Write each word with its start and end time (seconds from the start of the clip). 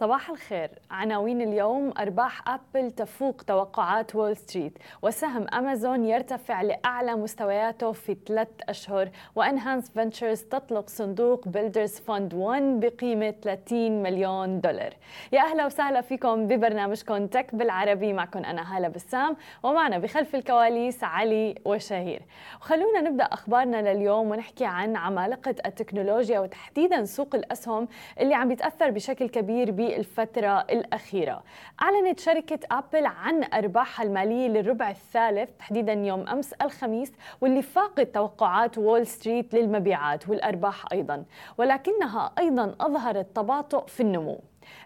صباح 0.00 0.30
الخير. 0.30 0.70
عناوين 0.90 1.42
اليوم 1.42 1.92
أرباح 1.98 2.48
أبل 2.48 2.90
تفوق 2.90 3.42
توقعات 3.46 4.16
وول 4.16 4.36
ستريت 4.36 4.78
وسهم 5.02 5.46
أمازون 5.54 6.04
يرتفع 6.04 6.62
لأعلى 6.62 7.14
مستوياته 7.14 7.92
في 7.92 8.16
ثلاث 8.26 8.48
أشهر 8.68 9.10
وأنهانس 9.34 9.90
فينتشرز 9.90 10.42
تطلق 10.42 10.88
صندوق 10.88 11.48
بيلدرز 11.48 12.00
فند 12.00 12.34
1 12.34 12.62
بقيمة 12.80 13.30
30 13.42 14.02
مليون 14.02 14.60
دولار. 14.60 14.94
يا 15.32 15.40
أهلا 15.40 15.66
وسهلا 15.66 16.00
فيكم 16.00 16.46
ببرنامجكم 16.46 17.26
تك 17.26 17.54
بالعربي 17.54 18.12
معكم 18.12 18.44
أنا 18.44 18.76
هالة 18.76 18.88
بسام 18.88 19.36
ومعنا 19.62 19.98
بخلف 19.98 20.34
الكواليس 20.34 21.04
علي 21.04 21.54
وشهير. 21.64 22.22
وخلونا 22.60 23.00
نبدأ 23.00 23.24
أخبارنا 23.24 23.92
لليوم 23.92 24.30
ونحكي 24.30 24.64
عن 24.64 24.96
عمالقة 24.96 25.54
التكنولوجيا 25.66 26.40
وتحديدا 26.40 27.04
سوق 27.04 27.34
الأسهم 27.34 27.88
اللي 28.20 28.34
عم 28.34 28.48
بيتأثر 28.48 28.90
بشكل 28.90 29.28
كبير 29.28 29.70
الفترة 29.96 30.60
الأخيرة. 30.60 31.42
أعلنت 31.82 32.20
شركة 32.20 32.58
أبل 32.70 33.06
عن 33.06 33.44
أرباحها 33.44 34.06
المالية 34.06 34.48
للربع 34.48 34.90
الثالث 34.90 35.50
تحديدا 35.58 35.92
يوم 35.92 36.28
أمس 36.28 36.52
الخميس 36.52 37.12
واللي 37.40 37.62
فاقت 37.62 38.14
توقعات 38.14 38.78
وول 38.78 39.06
ستريت 39.06 39.54
للمبيعات 39.54 40.28
والأرباح 40.28 40.84
أيضا 40.92 41.24
ولكنها 41.58 42.32
أيضا 42.38 42.74
أظهرت 42.80 43.36
تباطؤ 43.36 43.86
في 43.86 44.00
النمو. 44.00 44.40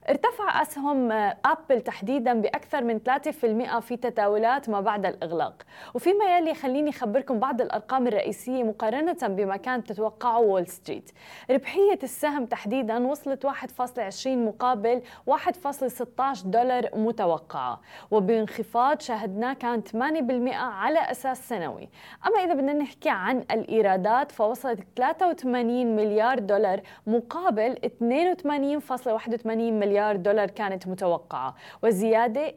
ارتفع 0.08 0.62
أسهم 0.62 1.12
أبل 1.44 1.80
تحديدا 1.80 2.40
بأكثر 2.40 2.84
من 2.84 2.98
3% 2.98 3.80
في 3.80 3.96
تداولات 3.96 4.68
ما 4.68 4.80
بعد 4.80 5.06
الإغلاق. 5.06 5.62
وفيما 5.95 6.38
يلي 6.38 6.54
خليني 6.54 6.90
أخبركم 6.90 7.38
بعض 7.38 7.60
الأرقام 7.60 8.06
الرئيسية 8.06 8.62
مقارنة 8.62 9.16
بما 9.23 9.56
كانت 9.56 9.92
تتوقعه 9.92 10.38
وول 10.38 10.66
ستريت. 10.66 11.10
ربحية 11.51 11.98
السهم 12.02 12.46
تحديدا 12.46 13.06
وصلت 13.06 13.46
1.20 13.46 14.26
مقابل 14.26 15.02
1.16 15.26 16.46
دولار 16.46 16.90
متوقعة. 16.95 17.80
وبانخفاض 18.10 19.01
شاهدناه 19.01 19.52
كان 19.52 19.82
8% 19.82 20.54
على 20.54 20.98
أساس 21.10 21.48
سنوي. 21.48 21.88
أما 22.26 22.45
إذا 22.45 22.54
بدنا 22.54 22.73
نحكي 22.73 23.10
عن 23.10 23.45
الإيرادات 23.51 24.32
فوصلت 24.32 24.80
83 24.96 25.96
مليار 25.96 26.38
دولار 26.38 26.80
مقابل 27.07 27.79
82.81 27.84 29.57
مليار 29.57 29.93
دولار 30.16 30.50
كانت 30.50 30.88
متوقعة 30.88 31.54
وزيادة 31.82 32.48
2% 32.50 32.54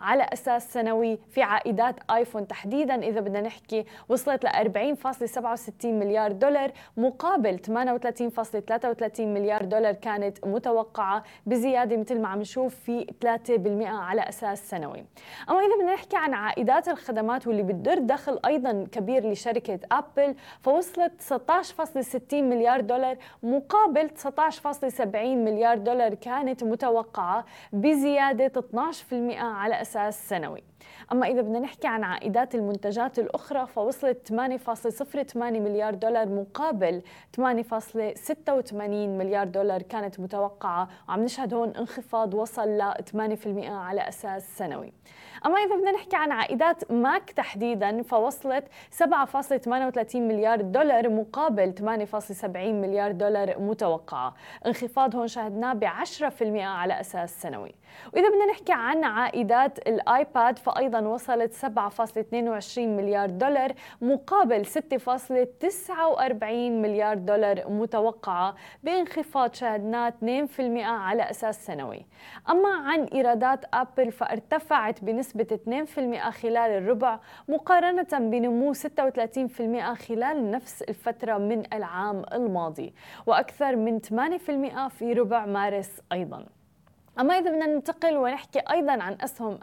على 0.00 0.26
أساس 0.32 0.72
سنوي 0.72 1.18
في 1.30 1.42
عائدات 1.42 1.96
آيفون 2.10 2.46
تحديدا 2.46 2.94
إذا 3.02 3.20
بدنا 3.20 3.40
نحكي 3.40 3.84
وصلت 4.08 4.44
ل 4.44 4.48
40.67 4.48 5.84
مليار 5.84 6.32
دولار 6.32 6.72
مقابل 6.96 7.58
38.33 7.58 9.20
مليار 9.20 9.64
دولار 9.64 9.92
كانت 9.92 10.46
متوقعة 10.46 11.22
بزيادة 11.46 11.96
مثل 11.96 12.20
ما 12.20 12.28
عم 12.28 12.40
نشوف 12.40 12.74
في 12.74 13.06
3% 13.24 13.86
على 13.86 14.28
أساس 14.28 14.70
سنوي. 14.70 15.04
أما 15.50 15.58
إذا 15.58 15.76
بدنا 15.76 15.94
نحكي 15.94 16.16
عن 16.16 16.34
عائدات 16.34 16.88
الخدمات 16.88 17.46
واللي 17.46 17.62
بتدر 17.62 17.98
دخل 17.98 18.40
أيضا 18.46 18.86
كبير 18.92 19.30
لشركة 19.30 19.78
أبل 19.92 20.34
فوصلت 20.60 21.12
19.60 21.22 22.34
مليار 22.34 22.80
دولار 22.80 23.16
مقابل 23.42 24.10
19.70 24.10 25.16
مليار 25.16 25.78
دولار 25.78 26.05
كانت 26.14 26.64
متوقعة 26.64 27.44
بزيادة 27.72 28.52
12% 28.60 29.12
على 29.38 29.80
أساس 29.82 30.28
سنوي. 30.28 30.62
أما 31.12 31.26
إذا 31.26 31.40
بدنا 31.40 31.58
نحكي 31.58 31.86
عن 31.86 32.04
عائدات 32.04 32.54
المنتجات 32.54 33.18
الأخرى 33.18 33.66
فوصلت 33.66 34.32
8.08 34.32 35.36
مليار 35.36 35.94
دولار 35.94 36.28
مقابل 36.28 37.02
8.86 37.40 38.74
مليار 38.92 39.46
دولار 39.46 39.82
كانت 39.82 40.20
متوقعة. 40.20 40.88
وعم 41.08 41.24
نشهد 41.24 41.54
هون 41.54 41.68
انخفاض 41.68 42.34
وصل 42.34 42.68
ل 42.68 42.92
8% 43.12 43.70
على 43.70 44.08
أساس 44.08 44.58
سنوي. 44.58 44.92
أما 45.46 45.58
إذا 45.58 45.76
بدنا 45.76 45.92
نحكي 45.92 46.16
عن 46.16 46.32
عائدات 46.32 46.92
ماك 46.92 47.30
تحديدا 47.30 48.02
فوصلت 48.02 48.64
7.38 48.90 50.16
مليار 50.16 50.60
دولار 50.60 51.08
مقابل 51.08 51.74
8.70 51.74 52.56
مليار 52.56 53.12
دولار 53.12 53.58
متوقعة. 53.58 54.34
انخفاض 54.66 55.16
هون 55.16 55.28
شاهدناه 55.28 55.72
ب 55.72 55.84
10% 55.84 56.64
على 56.64 57.00
أساس 57.00 57.42
سنوي. 57.42 57.74
وإذا 58.14 58.28
بدنا 58.28 58.46
نحكي 58.50 58.72
عن 58.72 59.04
عائدات 59.04 59.78
الآيباد 59.78 60.58
فأيضا 60.76 61.00
وصلت 61.00 61.54
7.22 61.54 62.78
مليار 62.78 63.30
دولار 63.30 63.72
مقابل 64.00 64.66
6.49 64.66 66.44
مليار 66.82 67.18
دولار 67.18 67.70
متوقعة 67.70 68.54
بانخفاض 68.82 69.54
شاهدناه 69.54 70.12
2% 70.56 70.60
على 70.80 71.30
أساس 71.30 71.66
سنوي. 71.66 72.06
أما 72.50 72.68
عن 72.68 73.04
إيرادات 73.04 73.64
أبل 73.74 74.12
فارتفعت 74.12 75.04
بنسبة 75.04 75.58
2% 76.26 76.30
خلال 76.30 76.70
الربع 76.70 77.18
مقارنة 77.48 78.08
بنمو 78.12 78.74
36% 78.74 79.94
خلال 79.94 80.50
نفس 80.50 80.82
الفترة 80.82 81.38
من 81.38 81.62
العام 81.72 82.24
الماضي 82.32 82.94
وأكثر 83.26 83.76
من 83.76 84.00
8% 84.00 84.88
في 84.88 85.12
ربع 85.12 85.46
مارس 85.46 86.00
أيضاً. 86.12 86.46
أما 87.20 87.38
إذا 87.38 87.50
بدنا 87.50 87.66
ننتقل 87.66 88.16
ونحكي 88.16 88.58
أيضا 88.70 88.92
عن 88.92 89.18
أسهم 89.20 89.58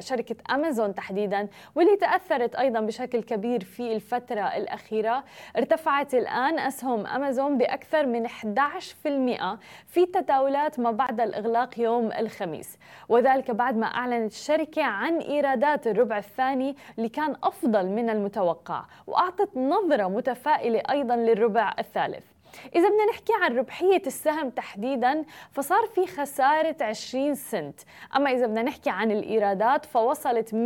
شركة 0.00 0.36
أمازون 0.54 0.94
تحديدا 0.94 1.48
واللي 1.74 1.96
تأثرت 1.96 2.54
أيضا 2.54 2.80
بشكل 2.80 3.22
كبير 3.22 3.64
في 3.64 3.92
الفترة 3.92 4.40
الأخيرة. 4.40 5.24
ارتفعت 5.56 6.14
الآن 6.14 6.58
أسهم 6.58 7.06
أمازون 7.06 7.58
بأكثر 7.58 8.06
من 8.06 8.26
11% 8.26 9.58
في 9.86 10.06
تداولات 10.06 10.80
ما 10.80 10.90
بعد 10.90 11.20
الإغلاق 11.20 11.80
يوم 11.80 12.12
الخميس. 12.12 12.78
وذلك 13.08 13.50
بعد 13.50 13.76
ما 13.76 13.86
أعلنت 13.86 14.32
الشركة 14.32 14.82
عن 14.82 15.18
إيرادات 15.18 15.86
الربع 15.86 16.18
الثاني 16.18 16.76
اللي 16.98 17.08
كان 17.08 17.36
أفضل 17.42 17.86
من 17.86 18.10
المتوقع 18.10 18.84
وأعطت 19.06 19.56
نظرة 19.56 20.08
متفائلة 20.08 20.82
أيضا 20.90 21.16
للربع 21.16 21.74
الثالث. 21.78 22.24
إذا 22.74 22.88
بدنا 22.88 23.06
نحكي 23.10 23.32
عن 23.42 23.58
ربحية 23.58 24.02
السهم 24.06 24.50
تحديدا 24.50 25.24
فصار 25.52 25.86
في 25.94 26.06
خسارة 26.06 26.76
20 26.80 27.34
سنت. 27.34 27.80
أما 28.16 28.30
إذا 28.30 28.46
بدنا 28.46 28.62
نحكي 28.62 28.90
عن 28.90 29.10
الإيرادات 29.10 29.84
فوصلت 29.84 30.50
121.23 30.50 30.56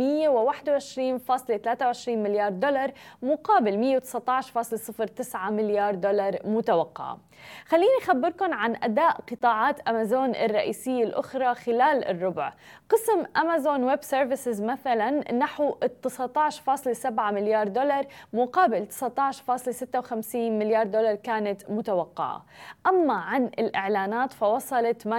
مليار 2.09 2.51
دولار 2.51 2.91
مقابل 3.21 4.01
119.09 4.01 5.35
مليار 5.49 5.95
دولار 5.95 6.39
متوقعة 6.43 7.17
خليني 7.65 7.97
أخبركم 8.01 8.53
عن 8.53 8.75
أداء 8.83 9.21
قطاعات 9.31 9.79
أمازون 9.79 10.35
الرئيسية 10.35 11.03
الأخرى 11.03 11.55
خلال 11.55 12.05
الربع. 12.05 12.53
قسم 12.89 13.23
أمازون 13.37 13.83
ويب 13.83 14.03
سيرفيسز 14.03 14.61
مثلا 14.61 15.33
نحو 15.33 15.75
19.7 16.01 17.31
مليار 17.31 17.67
دولار 17.67 18.05
مقابل 18.33 18.87
19.56 18.87 20.35
مليار 20.35 20.87
دولار 20.87 21.15
كانت 21.15 21.69
متوقعة. 21.69 22.45
أما 22.87 23.13
عن 23.13 23.45
الإعلانات 23.45 24.33
فوصلت 24.33 25.01
8.76 25.01 25.09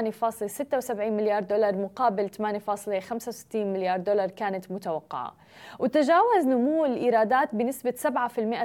مليار 1.00 1.42
دولار 1.42 1.76
مقابل 1.76 2.30
8.65 2.30 3.56
مليار 3.56 4.00
دولار 4.00 4.30
كانت 4.30 4.70
متوقعة. 4.70 5.34
وتجاوز 5.78 6.46
نمو 6.46 6.84
الإيرادات 6.84 7.54
بنسبة 7.54 7.94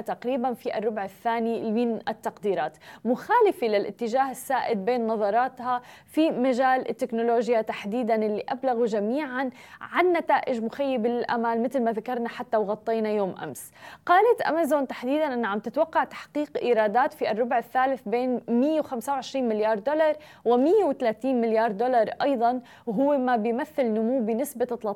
تقريبا 0.00 0.54
في 0.54 0.78
الربع 0.78 1.04
الثاني 1.04 1.70
من 1.70 2.00
التقديرات 2.08 2.76
مخالفة 3.04 3.66
للاتجاه 3.66 4.30
السائد 4.30 4.84
بين 4.84 5.06
نظراتها 5.06 5.82
في 6.06 6.30
مجال 6.30 6.90
التكنولوجيا 6.90 7.62
تحديدا 7.62 8.14
اللي 8.14 8.44
أبلغوا 8.48 8.86
جميعا 8.86 9.50
عن 9.80 10.12
نتائج 10.12 10.62
مخيبة 10.64 11.08
للأمال 11.08 11.62
مثل 11.62 11.82
ما 11.82 11.92
ذكرنا 11.92 12.28
حتى 12.28 12.56
وغطينا 12.56 13.08
يوم 13.08 13.34
أمس. 13.42 13.72
قالت 14.06 14.40
أمازون 14.40 14.86
تحديدا 14.86 15.34
أنها 15.34 15.50
عم 15.50 15.58
تتوقع 15.58 16.04
تحقيق 16.04 16.58
إيرادات 16.62 17.12
في 17.12 17.30
الربع 17.30 17.58
الثالث 17.58 18.00
بين 18.06 18.40
125 18.48 19.48
مليار 19.48 19.78
دولار 19.78 20.14
و130 20.48 21.24
مليار 21.24 21.72
دولار 21.72 22.10
أيضا 22.22 22.60
وهو 22.86 23.18
ما 23.18 23.36
بيمثل 23.36 23.84
نمو 23.84 24.20
بنسبة 24.20 24.94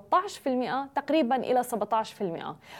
13% 0.94 0.94
تقريبا 0.94 1.36
إلى 1.36 1.62
17% 1.62 1.83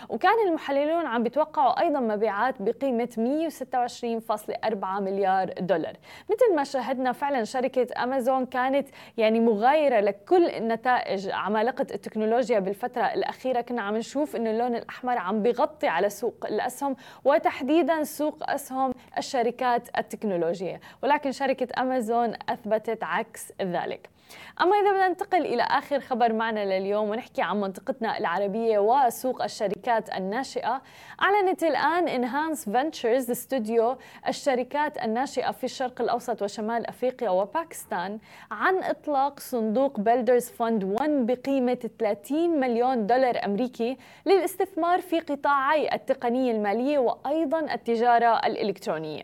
وكان 0.08 0.48
المحللون 0.48 1.06
عم 1.06 1.22
بيتوقعوا 1.22 1.80
أيضا 1.80 2.00
مبيعات 2.00 2.54
بقيمة 2.60 3.08
126.4 3.16 5.00
مليار 5.00 5.52
دولار. 5.60 5.96
مثل 6.30 6.56
ما 6.56 6.64
شاهدنا 6.64 7.12
فعلا 7.12 7.44
شركة 7.44 8.02
أمازون 8.02 8.46
كانت 8.46 8.88
يعني 9.16 9.40
مغايرة 9.40 10.00
لكل 10.00 10.46
النتائج 10.46 11.30
عمالقة 11.30 11.86
التكنولوجيا 11.94 12.58
بالفترة 12.58 13.02
الأخيرة. 13.02 13.60
كنا 13.60 13.82
عم 13.82 13.96
نشوف 13.96 14.36
أنه 14.36 14.50
اللون 14.50 14.74
الأحمر 14.74 15.18
عم 15.18 15.42
بيغطي 15.42 15.88
على 15.88 16.10
سوق 16.10 16.46
الأسهم 16.48 16.96
وتحديدا 17.24 18.04
سوق 18.04 18.50
أسهم 18.50 18.94
الشركات 19.18 19.88
التكنولوجية. 19.98 20.80
ولكن 21.02 21.32
شركة 21.32 21.82
أمازون 21.82 22.34
أثبتت 22.48 23.04
عكس 23.04 23.52
ذلك. 23.62 24.13
أما 24.60 24.76
إذا 24.76 24.90
بدنا 24.92 25.08
ننتقل 25.08 25.46
إلى 25.46 25.62
آخر 25.62 26.00
خبر 26.00 26.32
معنا 26.32 26.78
لليوم 26.78 27.10
ونحكي 27.10 27.42
عن 27.42 27.60
منطقتنا 27.60 28.18
العربية 28.18 28.78
وسوق 28.78 29.42
الشركات 29.42 30.14
الناشئة 30.14 30.82
أعلنت 31.22 31.62
الآن 31.62 32.08
إنهانس 32.08 32.64
فنتشرز 32.64 33.30
استوديو 33.30 33.96
الشركات 34.28 34.98
الناشئة 35.04 35.50
في 35.50 35.64
الشرق 35.64 36.00
الأوسط 36.00 36.42
وشمال 36.42 36.86
أفريقيا 36.86 37.30
وباكستان 37.30 38.18
عن 38.50 38.82
إطلاق 38.82 39.40
صندوق 39.40 40.00
بيلدرز 40.00 40.48
فند 40.48 40.84
1 40.84 41.10
بقيمة 41.26 41.90
30 41.98 42.60
مليون 42.60 43.06
دولار 43.06 43.44
أمريكي 43.44 43.96
للاستثمار 44.26 45.00
في 45.00 45.20
قطاعي 45.20 45.94
التقنية 45.94 46.52
المالية 46.52 46.98
وأيضا 46.98 47.60
التجارة 47.60 48.46
الإلكترونية. 48.46 49.22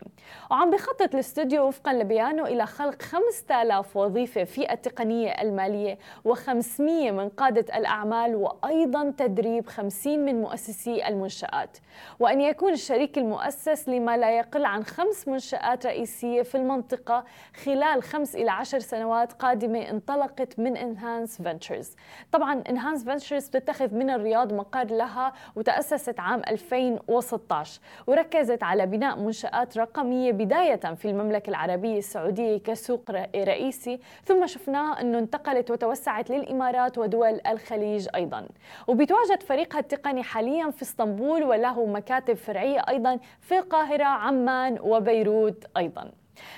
وعم 0.51 0.71
بخطط 0.71 1.13
الاستوديو 1.13 1.67
وفقا 1.67 1.93
لبيانه 1.93 2.45
إلى 2.45 2.65
خلق 2.65 3.01
5000 3.01 3.97
وظيفة 3.97 4.43
في 4.43 4.73
التقنية 4.73 5.00
المالية 5.41 5.97
و500 6.27 6.81
من 7.11 7.29
قادة 7.29 7.77
الأعمال 7.77 8.35
وأيضا 8.35 9.13
تدريب 9.17 9.67
50 9.67 10.19
من 10.19 10.41
مؤسسي 10.41 11.07
المنشآت. 11.07 11.77
وأن 12.19 12.41
يكون 12.41 12.73
الشريك 12.73 13.17
المؤسس 13.17 13.89
لما 13.89 14.17
لا 14.17 14.37
يقل 14.37 14.65
عن 14.65 14.83
خمس 14.83 15.27
منشآت 15.27 15.85
رئيسية 15.85 16.41
في 16.41 16.55
المنطقة 16.55 17.23
خلال 17.65 18.03
خمس 18.03 18.35
إلى 18.35 18.51
عشر 18.51 18.79
سنوات 18.79 19.33
قادمة 19.33 19.79
انطلقت 19.89 20.59
من 20.59 20.77
انهانس 20.77 21.41
فنتشرز 21.41 21.95
طبعا 22.31 22.63
انهانس 22.69 23.03
فنتشرز 23.03 23.47
بتتخذ 23.47 23.93
من 23.95 24.09
الرياض 24.09 24.53
مقر 24.53 24.83
لها 24.85 25.33
وتأسست 25.55 26.19
عام 26.19 26.41
2016 26.47 27.81
وركزت 28.07 28.63
على 28.63 28.85
بناء 28.85 29.19
منشآت 29.19 29.77
رقمية 29.77 30.31
بداية 30.31 30.75
في 30.75 31.05
المملكة 31.05 31.49
العربية 31.49 31.97
السعودية 31.97 32.57
كسوق 32.57 33.11
رئيسي. 33.35 33.99
ثم 34.25 34.47
شفناه 34.47 34.80
أنه 34.81 35.19
انتقلت 35.19 35.71
وتوسعت 35.71 36.29
للإمارات 36.29 36.97
ودول 36.97 37.41
الخليج 37.47 38.07
أيضا. 38.15 38.47
وبيتواجد 38.87 39.43
فريقها 39.43 39.79
التقني 39.79 40.23
حاليا 40.23 40.71
في 40.71 40.81
اسطنبول 40.81 41.43
وله 41.43 41.85
مكاتب 41.85 42.33
فرعية 42.33 42.81
أيضا 42.89 43.19
في 43.41 43.59
القاهرة 43.59 44.03
عمان 44.03 44.77
وبيروت 44.81 45.65
أيضا. 45.77 46.11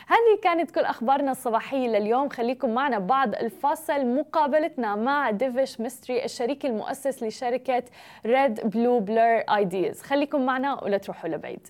هذه 0.08 0.40
كانت 0.44 0.72
كل 0.72 0.82
أخبارنا 0.82 1.32
الصباحية 1.32 1.88
لليوم. 1.88 2.30
خليكم 2.30 2.70
معنا 2.70 3.00
بعد 3.00 3.36
الفاصل. 3.36 4.06
مقابلتنا 4.06 4.96
مع 4.96 5.32
ديفيش 5.32 5.80
ميستري 5.82 6.26
الشريك 6.26 6.66
المؤسس 6.66 7.24
لشركة 7.24 7.84
ريد 8.26 8.68
بلو 8.68 9.00
بلر 9.00 9.44
ايديز 9.56 10.02
خليكم 10.02 10.46
معنا 10.46 10.84
ولا 10.84 10.98
تروحوا 10.98 11.30
لبعيد. 11.30 11.68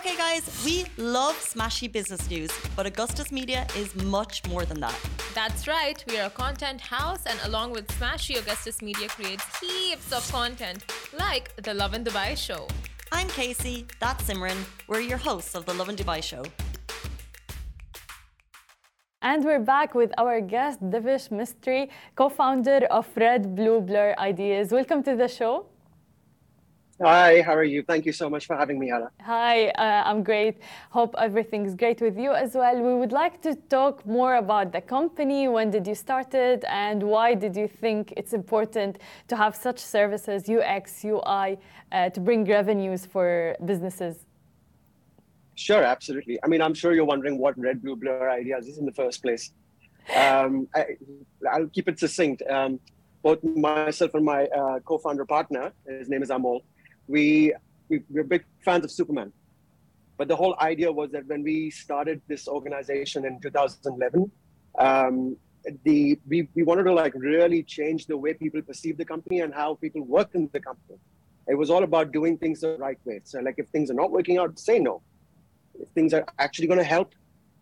Okay, 0.00 0.16
guys, 0.16 0.44
we 0.64 0.86
love 0.96 1.36
Smashi 1.36 1.86
business 1.92 2.30
news, 2.30 2.50
but 2.74 2.86
Augustus 2.86 3.30
Media 3.30 3.66
is 3.76 3.94
much 3.96 4.42
more 4.48 4.64
than 4.64 4.80
that. 4.80 4.98
That's 5.34 5.68
right, 5.68 6.02
we 6.08 6.18
are 6.18 6.28
a 6.28 6.30
content 6.30 6.80
house, 6.80 7.22
and 7.26 7.38
along 7.44 7.72
with 7.72 7.86
Smashi, 7.88 8.38
Augustus 8.38 8.80
Media 8.80 9.08
creates 9.08 9.44
heaps 9.60 10.10
of 10.10 10.26
content, 10.32 10.90
like 11.18 11.54
the 11.56 11.74
Love 11.74 11.92
in 11.92 12.02
Dubai 12.02 12.34
show. 12.34 12.66
I'm 13.12 13.28
Casey, 13.28 13.86
that's 13.98 14.24
Simran. 14.24 14.56
We're 14.88 15.00
your 15.00 15.18
hosts 15.18 15.54
of 15.54 15.66
the 15.66 15.74
Love 15.74 15.90
in 15.90 15.96
Dubai 15.96 16.22
show. 16.22 16.44
And 19.20 19.44
we're 19.44 19.66
back 19.74 19.94
with 19.94 20.14
our 20.16 20.40
guest, 20.40 20.80
Devesh 20.80 21.28
Mistry, 21.28 21.90
co 22.16 22.30
founder 22.30 22.86
of 22.90 23.06
Red 23.16 23.54
Blue 23.54 23.82
Blur 23.82 24.14
Ideas. 24.16 24.72
Welcome 24.72 25.02
to 25.02 25.14
the 25.14 25.28
show. 25.28 25.66
Hi, 27.02 27.40
how 27.40 27.54
are 27.54 27.64
you? 27.64 27.82
Thank 27.82 28.04
you 28.04 28.12
so 28.12 28.28
much 28.28 28.44
for 28.46 28.54
having 28.54 28.78
me, 28.78 28.90
Anna. 28.90 29.10
Hi, 29.22 29.68
uh, 29.68 30.02
I'm 30.04 30.22
great. 30.22 30.58
Hope 30.90 31.14
everything's 31.16 31.74
great 31.74 32.02
with 32.02 32.18
you 32.18 32.32
as 32.32 32.54
well. 32.54 32.78
We 32.78 32.92
would 32.92 33.12
like 33.12 33.40
to 33.40 33.54
talk 33.70 34.04
more 34.04 34.34
about 34.34 34.70
the 34.70 34.82
company. 34.82 35.48
When 35.48 35.70
did 35.70 35.86
you 35.86 35.94
start 35.94 36.34
it, 36.34 36.62
and 36.68 37.02
why 37.02 37.32
did 37.32 37.56
you 37.56 37.68
think 37.68 38.12
it's 38.18 38.34
important 38.34 38.98
to 39.28 39.36
have 39.36 39.56
such 39.56 39.78
services, 39.78 40.46
UX, 40.46 41.02
UI, 41.02 41.58
uh, 41.90 42.10
to 42.10 42.20
bring 42.20 42.44
revenues 42.44 43.06
for 43.06 43.56
businesses? 43.64 44.26
Sure, 45.54 45.82
absolutely. 45.82 46.38
I 46.44 46.48
mean, 46.48 46.60
I'm 46.60 46.74
sure 46.74 46.92
you're 46.92 47.06
wondering 47.06 47.38
what 47.38 47.58
Red 47.58 47.80
Blue 47.80 47.96
Blur 47.96 48.28
Ideas 48.28 48.66
is 48.66 48.76
in 48.76 48.84
the 48.84 48.92
first 48.92 49.22
place. 49.22 49.52
Um, 50.14 50.68
I, 50.74 50.84
will 51.58 51.68
keep 51.68 51.88
it 51.88 51.98
succinct. 51.98 52.42
Um, 52.42 52.78
both 53.22 53.42
myself 53.42 54.12
and 54.12 54.24
my 54.24 54.44
uh, 54.48 54.80
co-founder 54.80 55.24
partner, 55.24 55.72
his 55.86 56.10
name 56.10 56.22
is 56.22 56.28
Amol, 56.28 56.60
we, 57.08 57.52
we 57.88 58.02
we're 58.10 58.24
big 58.24 58.44
fans 58.64 58.84
of 58.84 58.90
Superman. 58.90 59.32
But 60.16 60.28
the 60.28 60.36
whole 60.36 60.54
idea 60.60 60.92
was 60.92 61.10
that 61.12 61.26
when 61.26 61.42
we 61.42 61.70
started 61.70 62.20
this 62.28 62.46
organization 62.46 63.24
in 63.24 63.40
2011, 63.40 64.30
um, 64.78 65.36
the 65.84 66.18
we, 66.28 66.48
we 66.54 66.62
wanted 66.62 66.84
to 66.84 66.92
like 66.92 67.14
really 67.14 67.62
change 67.62 68.06
the 68.06 68.16
way 68.16 68.34
people 68.34 68.62
perceive 68.62 68.96
the 68.96 69.04
company 69.04 69.40
and 69.40 69.54
how 69.54 69.74
people 69.74 70.02
work 70.02 70.30
in 70.34 70.48
the 70.52 70.60
company. 70.60 70.98
It 71.48 71.54
was 71.54 71.70
all 71.70 71.84
about 71.84 72.12
doing 72.12 72.38
things 72.38 72.60
the 72.60 72.76
right 72.78 72.98
way. 73.04 73.20
So 73.24 73.40
like 73.40 73.56
if 73.58 73.68
things 73.68 73.90
are 73.90 73.94
not 73.94 74.10
working 74.10 74.38
out, 74.38 74.58
say 74.58 74.78
no. 74.78 75.02
If 75.80 75.88
things 75.88 76.12
are 76.12 76.24
actually 76.38 76.68
going 76.68 76.78
to 76.78 76.84
help, 76.84 77.14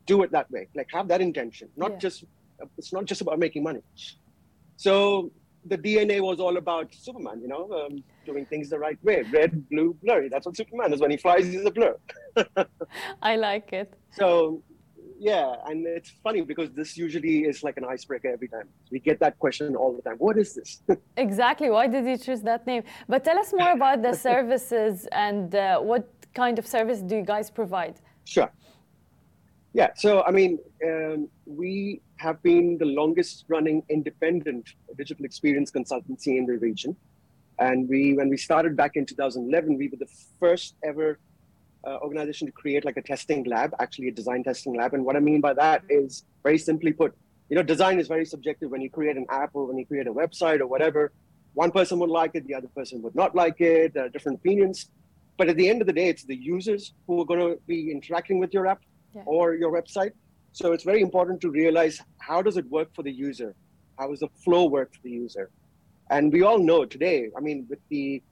do 0.07 0.23
it 0.23 0.33
that 0.33 0.51
way. 0.51 0.69
Like 0.75 0.89
have 0.93 1.09
that 1.09 1.21
intention. 1.21 1.69
Not 1.77 1.93
yeah. 1.93 1.99
just 1.99 2.25
it's 2.77 2.93
not 2.93 3.05
just 3.05 3.21
about 3.21 3.39
making 3.39 3.63
money. 3.63 3.83
So 4.77 5.31
the 5.69 5.79
DNA 5.79 6.21
was 6.21 6.41
all 6.41 6.57
about 6.57 6.95
Superman, 6.95 7.41
you 7.41 7.49
know, 7.49 7.71
um, 7.73 8.03
doing 8.27 8.47
things 8.47 8.71
the 8.71 8.79
right 8.79 8.99
way. 9.05 9.23
Red, 9.33 9.69
blue, 9.69 9.97
blurry. 10.03 10.29
That's 10.29 10.47
what 10.47 10.57
Superman 10.57 10.93
is. 10.93 11.01
When 11.01 11.11
he 11.11 11.17
flies, 11.17 11.47
he's 11.47 11.65
a 11.65 11.71
blur. 11.71 11.97
I 13.23 13.37
like 13.37 13.73
it. 13.73 13.95
So, 14.13 14.63
yeah, 15.19 15.55
and 15.67 15.87
it's 15.87 16.11
funny 16.23 16.43
because 16.43 16.71
this 16.71 16.97
usually 16.97 17.45
is 17.45 17.63
like 17.63 17.77
an 17.77 17.85
icebreaker 17.85 18.29
every 18.29 18.49
time. 18.49 18.69
We 18.91 18.99
get 19.01 19.19
that 19.21 19.39
question 19.39 19.77
all 19.77 19.93
the 19.95 20.03
time. 20.03 20.17
What 20.19 20.39
is 20.39 20.55
this? 20.55 20.83
exactly. 21.17 21.71
Why 21.71 21.87
did 21.87 22.07
you 22.07 22.17
choose 22.17 22.43
that 22.43 22.67
name? 22.67 22.83
But 23.09 23.25
tell 23.25 23.39
us 23.39 23.53
more 23.53 23.73
about 23.73 24.03
the 24.03 24.15
services 24.29 25.07
and 25.13 25.55
uh, 25.55 25.81
what 25.81 26.09
kind 26.35 26.59
of 26.59 26.67
service 26.67 27.01
do 27.01 27.17
you 27.17 27.23
guys 27.23 27.51
provide? 27.51 28.01
Sure. 28.25 28.51
Yeah, 29.79 29.91
so 29.95 30.25
I 30.25 30.33
mean, 30.33 30.59
um, 30.85 31.29
we 31.47 32.01
have 32.17 32.43
been 32.43 32.79
the 32.79 32.85
longest 32.85 33.45
running 33.47 33.85
independent 33.89 34.65
digital 34.97 35.25
experience 35.25 35.71
consultancy 35.71 36.37
in 36.37 36.47
the 36.47 36.55
region. 36.55 36.97
And 37.61 37.89
we, 37.89 38.15
when 38.15 38.29
we 38.29 38.37
started 38.39 38.77
back 38.77 38.97
in 38.97 39.07
2011, 39.07 39.79
we 39.79 39.87
were 39.87 39.97
the 39.97 40.11
first 40.41 40.75
ever 40.83 41.21
uh, 41.87 41.99
organization 41.99 42.49
to 42.49 42.53
create 42.53 42.85
like 42.85 42.97
a 42.97 43.03
testing 43.03 43.45
lab, 43.45 43.73
actually 43.79 44.09
a 44.09 44.11
design 44.11 44.43
testing 44.43 44.75
lab. 44.75 44.95
And 44.95 45.05
what 45.05 45.15
I 45.15 45.21
mean 45.21 45.41
by 45.41 45.55
that 45.55 45.85
is 45.89 46.25
very 46.43 46.59
simply 46.59 46.93
put, 46.93 47.17
you 47.49 47.55
know, 47.55 47.63
design 47.63 48.01
is 48.01 48.09
very 48.09 48.27
subjective. 48.27 48.73
When 48.73 48.81
you 48.81 48.91
create 48.91 49.17
an 49.17 49.27
app 49.31 49.51
or 49.55 49.65
when 49.67 49.79
you 49.79 49.87
create 49.87 50.09
a 50.09 50.13
website 50.13 50.59
or 50.59 50.67
whatever, 50.67 51.13
one 51.55 51.71
person 51.71 52.01
would 52.01 52.11
like 52.11 52.33
it, 52.35 52.49
the 52.49 52.55
other 52.55 52.73
person 52.75 53.01
would 53.03 53.15
not 53.15 53.37
like 53.37 53.61
it, 53.61 53.95
there 53.95 54.07
are 54.07 54.09
different 54.09 54.41
opinions. 54.41 54.91
But 55.37 55.49
at 55.49 55.57
the 55.57 55.69
end 55.69 55.83
of 55.83 55.87
the 55.87 55.93
day, 55.93 56.09
it's 56.09 56.25
the 56.25 56.35
users 56.35 56.95
who 57.07 57.21
are 57.21 57.25
going 57.25 57.39
to 57.39 57.61
be 57.69 57.93
interacting 57.93 58.41
with 58.41 58.53
your 58.53 58.67
app 58.67 58.81
yeah. 59.19 59.25
or 59.27 59.55
your 59.55 59.73
website. 59.73 60.13
So 60.53 60.73
it's 60.73 60.85
very 60.85 61.03
important 61.03 61.41
to 61.43 61.51
realize 61.51 62.01
how 62.19 62.43
does 62.43 62.57
it 62.57 62.67
work 62.71 62.89
for 62.95 63.03
the 63.03 63.13
user? 63.13 63.55
How 63.99 64.09
does 64.09 64.21
the 64.21 64.29
flow 64.45 64.65
work 64.67 64.95
for 64.95 65.03
the 65.03 65.11
user? 65.11 65.51
And 66.11 66.33
we 66.33 66.43
all 66.43 66.59
know 66.59 66.85
today, 66.85 67.31
I 67.37 67.41
mean, 67.41 67.67
with 67.69 67.81
the 67.91 68.23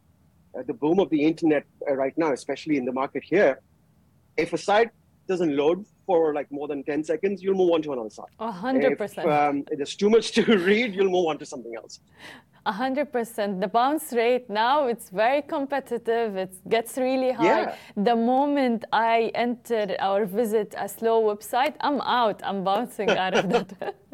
uh, 0.56 0.62
the 0.66 0.72
boom 0.72 0.98
of 1.00 1.10
the 1.10 1.22
internet 1.22 1.64
uh, 1.88 1.94
right 1.94 2.16
now, 2.16 2.32
especially 2.32 2.76
in 2.78 2.86
the 2.86 2.92
market 2.92 3.22
here, 3.22 3.60
if 4.38 4.54
a 4.54 4.58
site 4.58 4.90
doesn't 5.28 5.54
load 5.54 5.84
for 6.06 6.32
like 6.32 6.50
more 6.50 6.68
than 6.68 6.82
10 6.84 7.04
seconds, 7.04 7.42
you'll 7.42 7.60
move 7.62 7.72
on 7.72 7.82
to 7.82 7.92
another 7.92 8.08
site. 8.08 8.34
A 8.38 8.50
hundred 8.50 8.96
percent. 8.96 9.28
Um, 9.28 9.64
if 9.70 9.76
there's 9.78 9.96
too 9.96 10.08
much 10.08 10.32
to 10.32 10.42
read, 10.70 10.94
you'll 10.94 11.10
move 11.10 11.26
on 11.26 11.36
to 11.38 11.46
something 11.46 11.74
else. 11.76 12.00
100% 12.66 13.60
the 13.60 13.68
bounce 13.68 14.12
rate 14.12 14.50
now 14.50 14.86
it's 14.86 15.08
very 15.10 15.42
competitive. 15.42 16.36
It 16.36 16.52
gets 16.68 16.98
really 16.98 17.32
high. 17.32 17.44
Yeah. 17.44 17.76
the 17.96 18.16
moment 18.16 18.84
i 18.92 19.30
enter 19.34 19.96
or 20.02 20.24
visit 20.26 20.74
a 20.76 20.88
slow 20.88 21.22
website 21.22 21.74
i'm 21.80 22.00
out. 22.00 22.40
I'm 22.42 22.64
bouncing 22.64 23.10
out 23.10 23.34
of 23.34 23.48
that. 23.50 23.94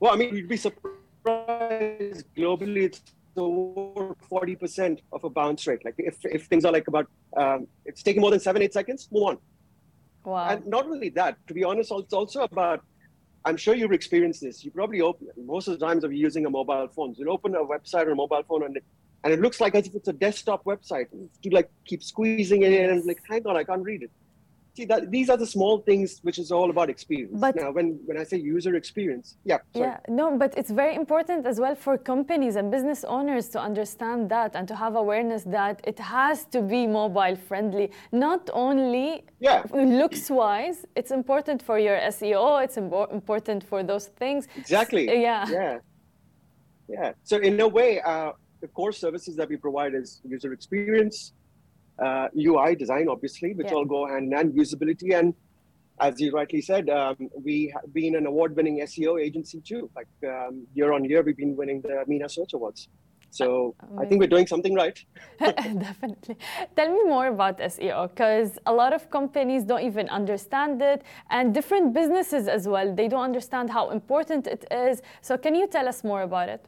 Well 0.00 0.12
i 0.14 0.16
mean 0.16 0.34
you'd 0.34 0.48
be 0.48 0.56
surprised. 0.56 2.24
Globally 2.36 2.82
it's 2.88 3.02
over 3.36 4.14
40% 4.30 4.98
of 5.12 5.24
a 5.24 5.30
bounce 5.30 5.66
rate. 5.66 5.84
Like 5.84 5.94
if, 5.98 6.16
if 6.24 6.46
things 6.46 6.64
are 6.64 6.72
like 6.72 6.86
about 6.88 7.06
um, 7.36 7.66
it's 7.84 8.02
taking 8.02 8.20
more 8.20 8.30
than 8.30 8.40
seven 8.40 8.62
eight 8.62 8.72
seconds 8.72 9.08
move 9.10 9.22
on. 9.24 9.38
Wow. 10.24 10.48
And 10.50 10.66
not 10.66 10.86
only 10.86 11.08
that 11.10 11.36
to 11.46 11.54
be 11.54 11.64
honest 11.64 11.92
it's 11.92 12.12
also 12.12 12.42
about 12.42 12.84
I'm 13.44 13.56
sure 13.56 13.74
you've 13.74 13.92
experienced 13.92 14.40
this. 14.40 14.64
You 14.64 14.70
probably 14.70 15.00
open 15.00 15.28
most 15.36 15.68
of 15.68 15.78
the 15.78 15.84
times 15.84 16.04
of 16.04 16.12
using 16.12 16.46
a 16.46 16.50
mobile 16.50 16.88
phone. 16.88 17.14
You'll 17.18 17.32
open 17.32 17.54
a 17.54 17.64
website 17.64 18.06
or 18.06 18.12
a 18.12 18.16
mobile 18.16 18.42
phone 18.48 18.64
and 18.64 18.76
it, 18.76 18.84
and 19.24 19.32
it 19.32 19.40
looks 19.40 19.60
like 19.60 19.74
as 19.74 19.86
if 19.86 19.94
it's 19.94 20.08
a 20.08 20.12
desktop 20.12 20.64
website. 20.64 21.06
You 21.42 21.50
like 21.50 21.70
keep 21.84 22.02
squeezing 22.02 22.62
it 22.62 22.72
in 22.72 22.90
and 22.90 23.04
like, 23.04 23.20
hang 23.28 23.46
on, 23.46 23.56
I 23.56 23.64
can't 23.64 23.82
read 23.82 24.02
it. 24.02 24.10
See 24.74 24.84
that 24.86 25.10
these 25.10 25.28
are 25.28 25.36
the 25.36 25.46
small 25.46 25.78
things 25.88 26.18
which 26.22 26.38
is 26.38 26.50
all 26.50 26.70
about 26.70 26.88
experience 26.88 27.38
But- 27.46 27.56
now 27.56 27.70
when 27.76 27.88
when 28.06 28.16
i 28.18 28.24
say 28.30 28.38
user 28.38 28.74
experience 28.82 29.36
yeah 29.44 29.58
sorry. 29.74 29.86
Yeah, 29.88 29.98
no, 30.20 30.26
but 30.42 30.50
it's 30.60 30.70
very 30.82 30.94
important 31.02 31.46
as 31.46 31.56
well 31.64 31.74
for 31.74 31.94
companies 31.98 32.54
and 32.56 32.70
business 32.76 33.00
owners 33.16 33.44
to 33.54 33.58
understand 33.70 34.18
that 34.30 34.50
and 34.56 34.64
to 34.72 34.74
have 34.82 34.92
awareness 35.04 35.42
that 35.58 35.76
it 35.92 35.98
has 35.98 36.38
to 36.54 36.60
be 36.72 36.80
mobile 36.86 37.36
friendly. 37.48 37.86
Not 38.28 38.42
only 38.66 39.08
Yeah. 39.48 39.62
looks 40.02 40.24
wise, 40.30 40.78
it's 40.98 41.10
important 41.20 41.58
for 41.68 41.76
your 41.86 41.96
SEO, 42.14 42.44
it's 42.64 42.76
impo- 42.82 43.10
important 43.18 43.60
for 43.70 43.78
those 43.90 44.06
things. 44.22 44.42
exactly 44.62 45.04
Yeah. 45.28 45.44
yeah 45.58 45.74
yeah 46.96 47.08
so 47.30 47.34
in 47.48 47.54
a 47.60 47.68
way 47.78 47.90
uh, 48.12 48.30
the 48.62 48.68
core 48.78 48.94
services 49.04 49.32
that 49.38 49.48
we 49.52 49.56
provide 49.66 49.92
is 50.02 50.08
user 50.34 50.50
experience 50.58 51.16
uh, 51.98 52.28
ui 52.36 52.74
design 52.76 53.06
obviously 53.08 53.54
which 53.54 53.68
Yeah. 53.70 53.76
all 53.76 53.84
go 53.84 54.06
hand 54.06 54.24
in 54.26 54.32
hand 54.32 54.52
usability 54.54 55.12
and 55.18 55.34
as 56.00 56.20
you 56.20 56.32
rightly 56.32 56.60
said 56.62 56.88
um, 56.88 57.16
we 57.44 57.72
have 57.74 57.92
been 57.92 58.14
an 58.16 58.26
award-winning 58.26 58.80
seo 58.80 59.20
agency 59.20 59.60
too 59.60 59.90
like 59.94 60.08
um, 60.34 60.66
year 60.74 60.92
on 60.92 61.04
year 61.04 61.22
we've 61.22 61.36
been 61.36 61.56
winning 61.56 61.80
the 61.82 62.02
MENA 62.06 62.28
search 62.28 62.52
awards 62.54 62.88
so 63.30 63.74
i 64.00 64.04
think 64.06 64.20
we're 64.20 64.34
doing 64.36 64.46
something 64.46 64.74
right 64.74 64.98
Definitely. 65.38 66.36
Tell 66.76 66.88
me 66.96 67.02
more 67.04 67.26
about 67.28 67.58
SEO 67.58 68.08
because 68.08 68.58
a 68.66 68.72
lot 68.72 68.92
of 68.92 69.10
companies 69.10 69.64
don't 69.64 69.82
even 69.82 70.08
understand 70.08 70.80
it 70.82 71.02
and 71.30 71.52
different 71.52 71.92
businesses 71.94 72.46
as 72.46 72.68
well. 72.68 72.94
They 72.94 73.08
don't 73.08 73.24
understand 73.24 73.70
how 73.70 73.90
important 73.90 74.46
it 74.46 74.64
is. 74.70 75.02
So, 75.20 75.36
can 75.36 75.54
you 75.56 75.66
tell 75.66 75.88
us 75.88 76.04
more 76.04 76.22
about 76.22 76.48
it? 76.48 76.62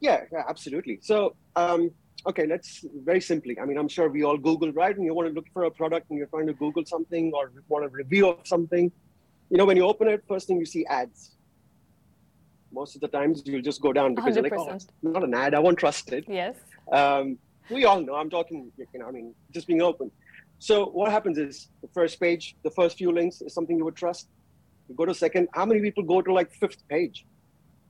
Yeah, 0.00 0.20
yeah, 0.32 0.44
absolutely. 0.48 0.98
So, 1.02 1.34
um, 1.56 1.90
okay, 2.26 2.46
let's 2.46 2.84
very 3.04 3.20
simply. 3.20 3.58
I 3.58 3.64
mean, 3.64 3.78
I'm 3.78 3.88
sure 3.88 4.08
we 4.08 4.24
all 4.24 4.38
Google, 4.38 4.72
right? 4.72 4.96
And 4.96 5.04
you 5.04 5.14
want 5.14 5.28
to 5.28 5.34
look 5.34 5.46
for 5.52 5.64
a 5.64 5.70
product 5.70 6.10
and 6.10 6.18
you're 6.18 6.28
trying 6.28 6.46
to 6.46 6.54
Google 6.54 6.84
something 6.84 7.32
or 7.34 7.52
want 7.68 7.84
a 7.84 7.88
review 7.88 8.28
of 8.28 8.46
something. 8.46 8.90
You 9.50 9.58
know, 9.58 9.64
when 9.64 9.76
you 9.76 9.84
open 9.84 10.08
it, 10.08 10.24
first 10.26 10.46
thing 10.46 10.58
you 10.58 10.66
see 10.66 10.84
ads. 10.86 11.32
Most 12.72 12.96
of 12.96 13.00
the 13.00 13.08
times 13.08 13.42
you'll 13.44 13.62
just 13.62 13.80
go 13.80 13.92
down 13.92 14.14
because 14.14 14.34
you're 14.34 14.42
like, 14.42 14.52
oh, 14.56 14.70
it's 14.70 14.88
not 15.02 15.22
an 15.22 15.34
ad. 15.34 15.54
I 15.54 15.60
won't 15.60 15.78
trust 15.78 16.12
it. 16.12 16.24
Yes. 16.26 16.56
Um, 16.90 17.38
we 17.70 17.84
all 17.84 18.00
know. 18.00 18.14
I'm 18.14 18.30
talking, 18.30 18.72
you 18.76 18.98
know, 18.98 19.06
I 19.06 19.12
mean, 19.12 19.34
just 19.52 19.66
being 19.66 19.80
open. 19.80 20.10
So 20.58 20.86
what 20.86 21.10
happens 21.12 21.38
is 21.38 21.68
the 21.82 21.88
first 21.88 22.18
page, 22.18 22.56
the 22.64 22.70
first 22.70 22.98
few 22.98 23.12
links 23.12 23.42
is 23.42 23.54
something 23.54 23.76
you 23.76 23.84
would 23.84 23.96
trust. 23.96 24.28
You 24.88 24.94
go 24.96 25.04
to 25.04 25.14
second. 25.14 25.48
How 25.52 25.64
many 25.64 25.80
people 25.80 26.02
go 26.02 26.20
to 26.20 26.32
like 26.32 26.52
fifth 26.52 26.86
page? 26.88 27.26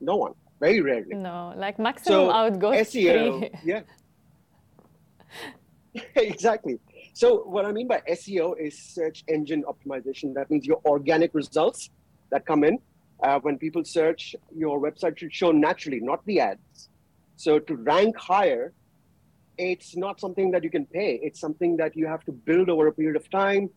No 0.01 0.17
one. 0.17 0.33
Very 0.59 0.81
rarely. 0.81 1.15
No, 1.15 1.53
like 1.57 1.79
maximum 1.79 2.13
So 2.13 2.29
I 2.29 2.43
would 2.43 2.59
go 2.61 2.71
SEO, 2.71 3.39
three. 3.39 3.51
yeah, 3.65 3.81
exactly. 6.15 6.79
So 7.13 7.43
what 7.43 7.65
I 7.65 7.71
mean 7.71 7.87
by 7.87 8.01
SEO 8.09 8.55
is 8.59 8.77
search 8.77 9.23
engine 9.27 9.63
optimization. 9.63 10.33
That 10.33 10.49
means 10.51 10.65
your 10.65 10.81
organic 10.85 11.33
results 11.33 11.89
that 12.31 12.45
come 12.45 12.63
in 12.63 12.79
uh, 13.23 13.39
when 13.39 13.57
people 13.57 13.83
search, 13.83 14.35
your 14.55 14.79
website 14.79 15.17
should 15.17 15.33
show 15.33 15.51
naturally, 15.51 15.99
not 16.01 16.25
the 16.25 16.39
ads. 16.41 16.89
So 17.37 17.59
to 17.59 17.75
rank 17.75 18.17
higher, 18.17 18.73
it's 19.57 19.95
not 19.95 20.19
something 20.19 20.51
that 20.51 20.63
you 20.63 20.69
can 20.69 20.85
pay. 20.85 21.19
It's 21.23 21.39
something 21.39 21.77
that 21.77 21.95
you 21.95 22.07
have 22.07 22.23
to 22.25 22.31
build 22.31 22.69
over 22.69 22.87
a 22.87 22.93
period 22.93 23.15
of 23.15 23.29
time. 23.29 23.69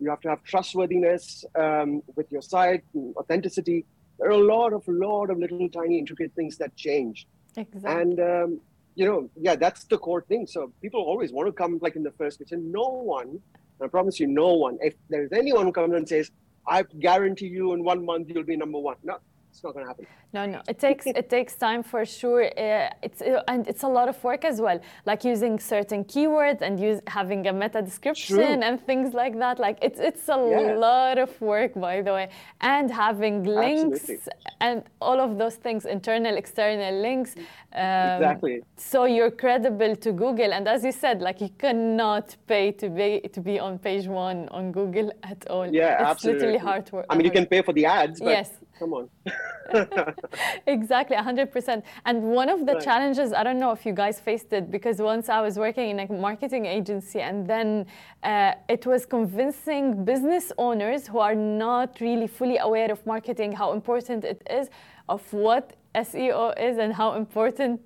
You 0.00 0.10
have 0.10 0.20
to 0.22 0.28
have 0.28 0.42
trustworthiness 0.44 1.44
um, 1.54 2.02
with 2.14 2.30
your 2.32 2.42
site, 2.42 2.84
authenticity. 3.16 3.84
There 4.18 4.28
are 4.28 4.32
a 4.32 4.38
lot 4.38 4.72
of, 4.72 4.82
lot 4.88 5.30
of 5.30 5.38
little 5.38 5.68
tiny 5.68 5.98
intricate 5.98 6.32
things 6.34 6.56
that 6.58 6.74
change. 6.76 7.26
Exactly. 7.56 7.90
And 7.90 8.20
um, 8.20 8.60
you 8.96 9.04
know, 9.04 9.30
yeah, 9.36 9.54
that's 9.54 9.84
the 9.84 9.98
core 9.98 10.22
thing. 10.22 10.46
So 10.46 10.72
people 10.82 11.00
always 11.00 11.30
want 11.30 11.46
to 11.46 11.52
come 11.52 11.78
like 11.80 11.96
in 11.96 12.02
the 12.02 12.12
first 12.12 12.42
and 12.50 12.72
no 12.72 12.88
one, 12.88 13.38
I 13.80 13.86
promise 13.86 14.18
you, 14.18 14.26
no 14.26 14.54
one. 14.54 14.78
If 14.80 14.94
there's 15.10 15.32
anyone 15.32 15.66
who 15.66 15.72
comes 15.72 15.94
and 15.94 16.08
says, 16.08 16.30
"I 16.66 16.82
guarantee 16.98 17.48
you, 17.48 17.74
in 17.74 17.84
one 17.84 18.04
month 18.04 18.30
you'll 18.30 18.50
be 18.54 18.56
number 18.56 18.78
one," 18.78 18.96
no, 19.04 19.18
it's 19.56 19.64
not 19.64 19.72
going 19.74 19.84
to 19.86 19.90
happen. 19.92 20.06
No, 20.32 20.42
no, 20.54 20.60
it 20.68 20.78
takes 20.78 21.04
it 21.20 21.28
takes 21.36 21.54
time 21.66 21.82
for 21.82 22.04
sure. 22.04 22.44
Uh, 22.44 22.90
it's 23.06 23.20
uh, 23.22 23.42
and 23.52 23.66
it's 23.72 23.84
a 23.84 23.88
lot 23.98 24.08
of 24.12 24.16
work 24.22 24.44
as 24.44 24.60
well, 24.60 24.78
like 25.10 25.24
using 25.24 25.58
certain 25.58 26.04
keywords 26.04 26.60
and 26.66 26.78
use 26.78 27.00
having 27.18 27.46
a 27.46 27.52
meta 27.52 27.80
description 27.90 28.36
True. 28.36 28.66
and 28.68 28.74
things 28.90 29.08
like 29.22 29.34
that. 29.44 29.58
Like 29.66 29.78
it's 29.88 30.00
it's 30.10 30.28
a 30.28 30.38
Yeah. 30.38 30.86
lot 30.88 31.16
of 31.24 31.30
work, 31.40 31.72
by 31.88 31.96
the 32.06 32.12
way, 32.18 32.26
and 32.60 32.86
having 32.90 33.36
links 33.62 34.00
Absolutely. 34.00 34.32
and 34.66 34.78
all 35.00 35.18
of 35.26 35.30
those 35.40 35.56
things, 35.66 35.80
internal, 35.98 36.34
external 36.36 36.94
links. 37.08 37.32
Um, 37.72 38.12
Exactly. 38.16 38.56
So 38.92 38.98
you're 39.16 39.34
credible 39.44 39.92
to 40.04 40.10
Google, 40.12 40.50
and 40.56 40.64
as 40.68 40.80
you 40.88 40.92
said, 41.04 41.16
like 41.28 41.38
you 41.44 41.50
cannot 41.64 42.26
pay 42.52 42.66
to 42.82 42.86
be 42.98 43.08
to 43.36 43.40
be 43.40 43.56
on 43.66 43.72
page 43.88 44.06
one 44.26 44.38
on 44.58 44.64
Google 44.78 45.08
at 45.32 45.40
all. 45.52 45.66
Yeah, 45.80 45.92
it's 46.00 46.10
absolutely. 46.12 46.38
literally 46.40 46.62
hard 46.70 46.84
work. 46.92 47.06
I 47.10 47.14
mean, 47.16 47.26
you 47.28 47.34
can 47.38 47.46
pay 47.54 47.62
for 47.62 47.74
the 47.78 47.86
ads, 47.86 48.20
but 48.20 48.30
Yes. 48.38 48.50
Come 48.78 48.92
on. 48.94 49.08
Exactly, 50.66 51.16
100%. 51.16 51.82
And 52.04 52.22
one 52.40 52.48
of 52.48 52.66
the 52.66 52.74
Right. 52.74 52.84
challenges, 52.84 53.32
I 53.32 53.42
don't 53.42 53.58
know 53.58 53.72
if 53.72 53.84
you 53.86 53.92
guys 53.92 54.20
faced 54.20 54.52
it, 54.52 54.70
because 54.70 54.96
once 54.98 55.28
I 55.28 55.40
was 55.40 55.58
working 55.58 55.90
in 55.90 55.98
a 56.00 56.06
marketing 56.12 56.66
agency, 56.66 57.20
and 57.20 57.46
then 57.46 57.86
uh, 58.22 58.52
it 58.68 58.86
was 58.86 59.06
convincing 59.06 60.04
business 60.04 60.52
owners 60.58 61.06
who 61.08 61.18
are 61.18 61.34
not 61.34 62.00
really 62.00 62.26
fully 62.26 62.58
aware 62.58 62.90
of 62.92 63.04
marketing, 63.06 63.52
how 63.52 63.72
important 63.72 64.24
it 64.24 64.42
is, 64.50 64.68
of 65.08 65.22
what 65.32 65.74
SEO 65.94 66.52
is, 66.68 66.78
and 66.78 66.92
how 66.92 67.14
important 67.14 67.80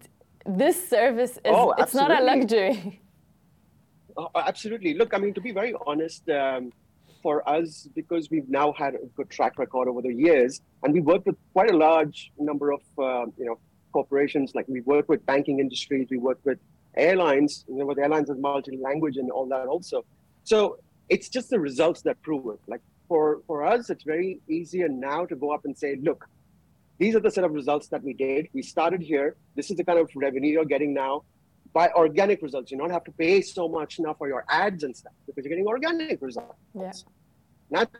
this 0.46 0.76
service 0.88 1.32
is. 1.44 1.56
Oh, 1.60 1.72
it's 1.78 1.94
not 1.94 2.10
a 2.10 2.22
luxury. 2.22 3.00
Oh, 4.16 4.28
absolutely. 4.34 4.94
Look, 4.94 5.14
I 5.14 5.18
mean, 5.18 5.34
to 5.34 5.40
be 5.40 5.52
very 5.52 5.74
honest, 5.86 6.28
um, 6.30 6.72
for 7.22 7.48
us, 7.48 7.88
because 7.94 8.30
we've 8.30 8.48
now 8.48 8.72
had 8.72 8.94
a 8.94 9.06
good 9.16 9.30
track 9.30 9.58
record 9.58 9.88
over 9.88 10.02
the 10.02 10.12
years, 10.12 10.60
and 10.82 10.92
we 10.92 11.00
work 11.00 11.26
with 11.26 11.36
quite 11.52 11.70
a 11.70 11.76
large 11.76 12.32
number 12.38 12.72
of, 12.72 12.80
uh, 12.98 13.26
you 13.38 13.46
know, 13.46 13.58
corporations. 13.92 14.52
Like 14.54 14.66
we 14.68 14.80
work 14.82 15.08
with 15.08 15.24
banking 15.26 15.58
industries, 15.60 16.08
we 16.10 16.18
work 16.18 16.40
with 16.44 16.58
airlines. 16.96 17.64
You 17.68 17.76
know, 17.78 17.86
with 17.86 17.98
airlines 17.98 18.30
is 18.30 18.38
multi-language 18.38 19.16
and 19.16 19.30
all 19.30 19.46
that 19.46 19.66
also. 19.66 20.04
So 20.44 20.78
it's 21.08 21.28
just 21.28 21.50
the 21.50 21.60
results 21.60 22.02
that 22.02 22.20
prove 22.22 22.46
it. 22.54 22.60
Like 22.66 22.80
for 23.08 23.42
for 23.46 23.64
us, 23.64 23.90
it's 23.90 24.04
very 24.04 24.40
easier 24.48 24.88
now 24.88 25.26
to 25.26 25.36
go 25.36 25.50
up 25.52 25.64
and 25.64 25.76
say, 25.76 25.96
look, 26.02 26.28
these 26.98 27.14
are 27.16 27.20
the 27.20 27.30
set 27.30 27.44
of 27.44 27.52
results 27.52 27.88
that 27.88 28.02
we 28.02 28.12
did. 28.12 28.48
We 28.52 28.62
started 28.62 29.00
here. 29.00 29.36
This 29.56 29.70
is 29.70 29.76
the 29.76 29.84
kind 29.84 29.98
of 29.98 30.10
revenue 30.14 30.52
you're 30.52 30.64
getting 30.64 30.94
now 30.94 31.24
by 31.72 31.90
organic 31.90 32.42
results. 32.42 32.70
You 32.70 32.78
don't 32.78 32.90
have 32.90 33.04
to 33.04 33.12
pay 33.12 33.40
so 33.40 33.68
much 33.68 34.00
now 34.00 34.14
for 34.14 34.28
your 34.28 34.44
ads 34.48 34.82
and 34.84 34.96
stuff 34.96 35.12
because 35.26 35.44
you're 35.44 35.50
getting 35.50 35.66
organic 35.66 36.20
results. 36.20 36.56
Yeah. 36.74 36.92
Not 37.70 37.90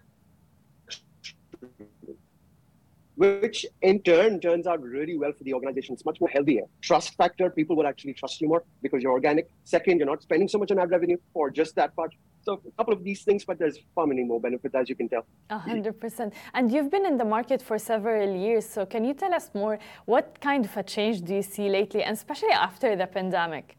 which 3.21 3.67
in 3.83 4.01
turn 4.01 4.41
turns 4.41 4.67
out 4.67 4.81
really 4.81 5.19
well 5.19 5.31
for 5.37 5.45
the 5.45 5.53
organization. 5.53 5.93
It's 5.93 6.07
much 6.07 6.19
more 6.21 6.31
healthier. 6.31 6.63
Trust 6.81 7.15
factor, 7.17 7.51
people 7.51 7.77
will 7.77 7.87
actually 7.87 8.15
trust 8.15 8.41
you 8.41 8.49
more 8.49 8.65
because 8.81 9.03
you're 9.03 9.13
organic. 9.13 9.51
Second, 9.65 9.99
you're 9.99 10.07
not 10.07 10.23
spending 10.23 10.49
so 10.49 10.57
much 10.57 10.71
on 10.71 10.79
ad 10.79 10.91
revenue 10.91 11.19
for 11.35 11.51
just 11.51 11.75
that 11.77 11.95
part. 11.95 12.15
So 12.43 12.61
a 12.67 12.71
couple 12.79 12.95
of 12.95 13.05
these 13.05 13.23
things, 13.23 13.45
but 13.45 13.59
there's 13.59 13.79
far 13.95 14.07
many 14.07 14.25
more 14.25 14.41
benefits 14.41 14.75
as 14.75 14.89
you 14.89 14.97
can 14.97 15.09
tell. 15.09 15.27
A 15.51 15.59
hundred 15.59 16.01
percent. 16.01 16.33
And 16.55 16.73
you've 16.73 16.91
been 16.91 17.05
in 17.05 17.17
the 17.19 17.25
market 17.25 17.61
for 17.61 17.79
several 17.79 18.35
years. 18.35 18.67
So 18.67 18.87
can 18.87 19.05
you 19.05 19.15
tell 19.15 19.35
us 19.35 19.51
more? 19.55 19.79
What 20.07 20.41
kind 20.41 20.65
of 20.65 20.75
a 20.77 20.83
change 20.83 21.23
do 21.23 21.35
you 21.35 21.43
see 21.43 21.69
lately, 21.69 22.03
and 22.03 22.17
especially 22.17 22.53
after 22.53 22.97
the 22.97 23.07
pandemic? 23.07 23.77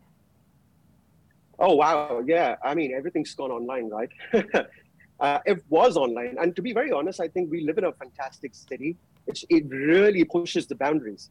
Oh 1.57 1.75
wow, 1.75 2.23
yeah. 2.25 2.55
I 2.63 2.75
mean, 2.75 2.93
everything's 2.93 3.33
gone 3.33 3.51
online, 3.51 3.89
right? 3.89 4.09
uh, 5.19 5.39
it 5.45 5.63
was 5.69 5.97
online, 5.97 6.37
and 6.39 6.55
to 6.55 6.61
be 6.61 6.73
very 6.73 6.91
honest, 6.91 7.19
I 7.19 7.27
think 7.27 7.51
we 7.51 7.65
live 7.65 7.77
in 7.77 7.85
a 7.85 7.93
fantastic 7.93 8.53
city. 8.53 8.97
It's, 9.27 9.43
it 9.49 9.65
really 9.69 10.23
pushes 10.23 10.65
the 10.67 10.75
boundaries. 10.75 11.29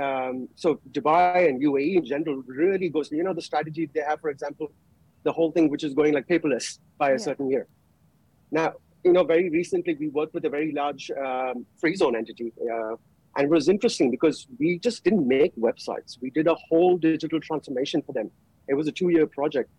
Um, 0.00 0.48
so 0.56 0.80
Dubai 0.90 1.48
and 1.48 1.62
UAE 1.62 1.96
in 1.96 2.04
general 2.04 2.42
really 2.46 2.88
goes. 2.88 3.10
You 3.12 3.24
know, 3.24 3.34
the 3.34 3.42
strategy 3.42 3.88
they 3.92 4.00
have, 4.00 4.20
for 4.20 4.30
example, 4.30 4.72
the 5.24 5.32
whole 5.32 5.52
thing 5.52 5.68
which 5.68 5.84
is 5.84 5.94
going 5.94 6.12
like 6.14 6.26
paperless 6.26 6.78
by 6.98 7.10
a 7.10 7.12
Yeah. 7.12 7.18
certain 7.28 7.50
year. 7.50 7.66
Now, 8.50 8.74
you 9.04 9.12
know, 9.12 9.24
very 9.24 9.48
recently 9.50 9.94
we 9.94 10.08
worked 10.08 10.34
with 10.34 10.44
a 10.44 10.50
very 10.50 10.72
large 10.72 11.10
um, 11.10 11.66
free 11.80 11.96
zone 11.96 12.14
entity. 12.16 12.52
Uh, 12.72 12.96
and 13.36 13.44
it 13.46 13.50
was 13.50 13.68
interesting 13.68 14.10
because 14.10 14.46
we 14.58 14.78
just 14.78 15.04
didn't 15.04 15.26
make 15.26 15.54
websites. 15.56 16.20
We 16.20 16.30
did 16.30 16.46
a 16.46 16.56
whole 16.68 16.98
digital 16.98 17.40
transformation 17.40 18.02
for 18.02 18.12
them. 18.12 18.30
It 18.68 18.74
was 18.74 18.86
a 18.88 18.92
two-year 18.92 19.26
project. 19.26 19.70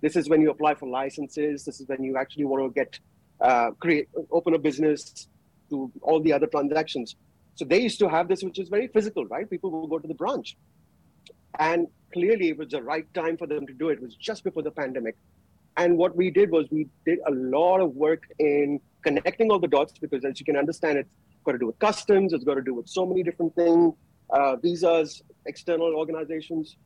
This 0.00 0.14
is 0.14 0.28
when 0.28 0.40
you 0.40 0.50
apply 0.50 0.74
for 0.74 0.88
licenses. 0.88 1.64
This 1.64 1.80
is 1.80 1.88
when 1.88 2.04
you 2.04 2.16
actually 2.16 2.44
want 2.44 2.62
to 2.66 2.70
get 2.80 3.00
uh, 3.40 3.70
create, 3.80 4.08
open 4.30 4.54
a 4.54 4.58
business, 4.58 5.28
do 5.70 5.90
all 6.02 6.20
the 6.20 6.32
other 6.32 6.46
transactions. 6.46 7.16
So 7.54 7.64
they 7.64 7.80
used 7.80 7.98
to 8.00 8.08
have 8.08 8.28
this, 8.28 8.42
which 8.42 8.58
is 8.58 8.68
very 8.68 8.88
physical, 8.88 9.24
right? 9.26 9.48
People 9.48 9.70
will 9.70 9.88
go 9.88 9.98
to 9.98 10.06
the 10.06 10.14
branch, 10.14 10.56
and 11.58 11.88
clearly 12.12 12.48
it 12.48 12.58
was 12.58 12.68
the 12.68 12.82
right 12.82 13.12
time 13.14 13.36
for 13.36 13.46
them 13.46 13.66
to 13.66 13.72
do 13.72 13.88
it. 13.88 13.94
It 13.94 14.02
was 14.02 14.14
just 14.14 14.44
before 14.44 14.62
the 14.62 14.70
pandemic. 14.70 15.16
And 15.76 15.96
what 15.96 16.16
we 16.16 16.30
did 16.30 16.50
was 16.50 16.66
we 16.70 16.88
did 17.04 17.20
a 17.26 17.30
lot 17.30 17.80
of 17.80 17.94
work 17.94 18.24
in 18.38 18.80
connecting 19.02 19.50
all 19.50 19.60
the 19.60 19.68
dots 19.68 19.92
because, 19.98 20.24
as 20.24 20.40
you 20.40 20.44
can 20.44 20.56
understand, 20.56 20.98
it's 20.98 21.08
got 21.44 21.52
to 21.52 21.58
do 21.58 21.66
with 21.66 21.78
customs, 21.78 22.32
it's 22.32 22.44
got 22.44 22.54
to 22.54 22.62
do 22.62 22.74
with 22.74 22.88
so 22.88 23.06
many 23.06 23.22
different 23.22 23.54
things, 23.54 23.94
uh, 24.30 24.56
visas, 24.56 25.22
external 25.46 25.94
organizations, 25.94 26.76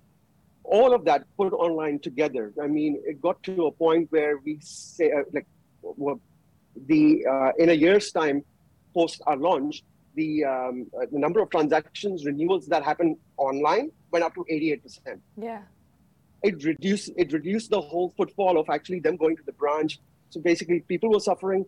all 0.64 0.94
of 0.94 1.04
that 1.06 1.24
put 1.36 1.52
online 1.52 1.98
together. 1.98 2.52
I 2.62 2.66
mean, 2.66 3.00
it 3.04 3.20
got 3.20 3.42
to 3.44 3.66
a 3.66 3.72
point 3.72 4.12
where 4.12 4.38
we 4.38 4.58
say, 4.60 5.10
uh, 5.10 5.22
like, 5.32 5.46
the 6.86 7.26
uh, 7.26 7.52
in 7.58 7.70
a 7.70 7.72
year's 7.72 8.12
time 8.12 8.44
post 8.94 9.22
our 9.26 9.36
launch, 9.36 9.82
the 10.14 10.44
um, 10.44 10.86
uh, 10.96 11.06
the 11.10 11.18
number 11.18 11.40
of 11.40 11.50
transactions 11.50 12.24
renewals 12.24 12.66
that 12.66 12.82
happen 12.82 13.16
online 13.36 13.90
went 14.10 14.24
up 14.24 14.34
to 14.34 14.44
88%. 14.50 15.18
Yeah. 15.36 15.62
It 16.42 16.64
reduced 16.64 17.10
it 17.16 17.32
reduced 17.32 17.70
the 17.70 17.80
whole 17.80 18.12
footfall 18.16 18.58
of 18.58 18.68
actually 18.68 19.00
them 19.00 19.16
going 19.16 19.36
to 19.36 19.42
the 19.44 19.52
branch. 19.52 20.00
So 20.30 20.40
basically, 20.40 20.80
people 20.80 21.10
were 21.10 21.20
suffering. 21.20 21.64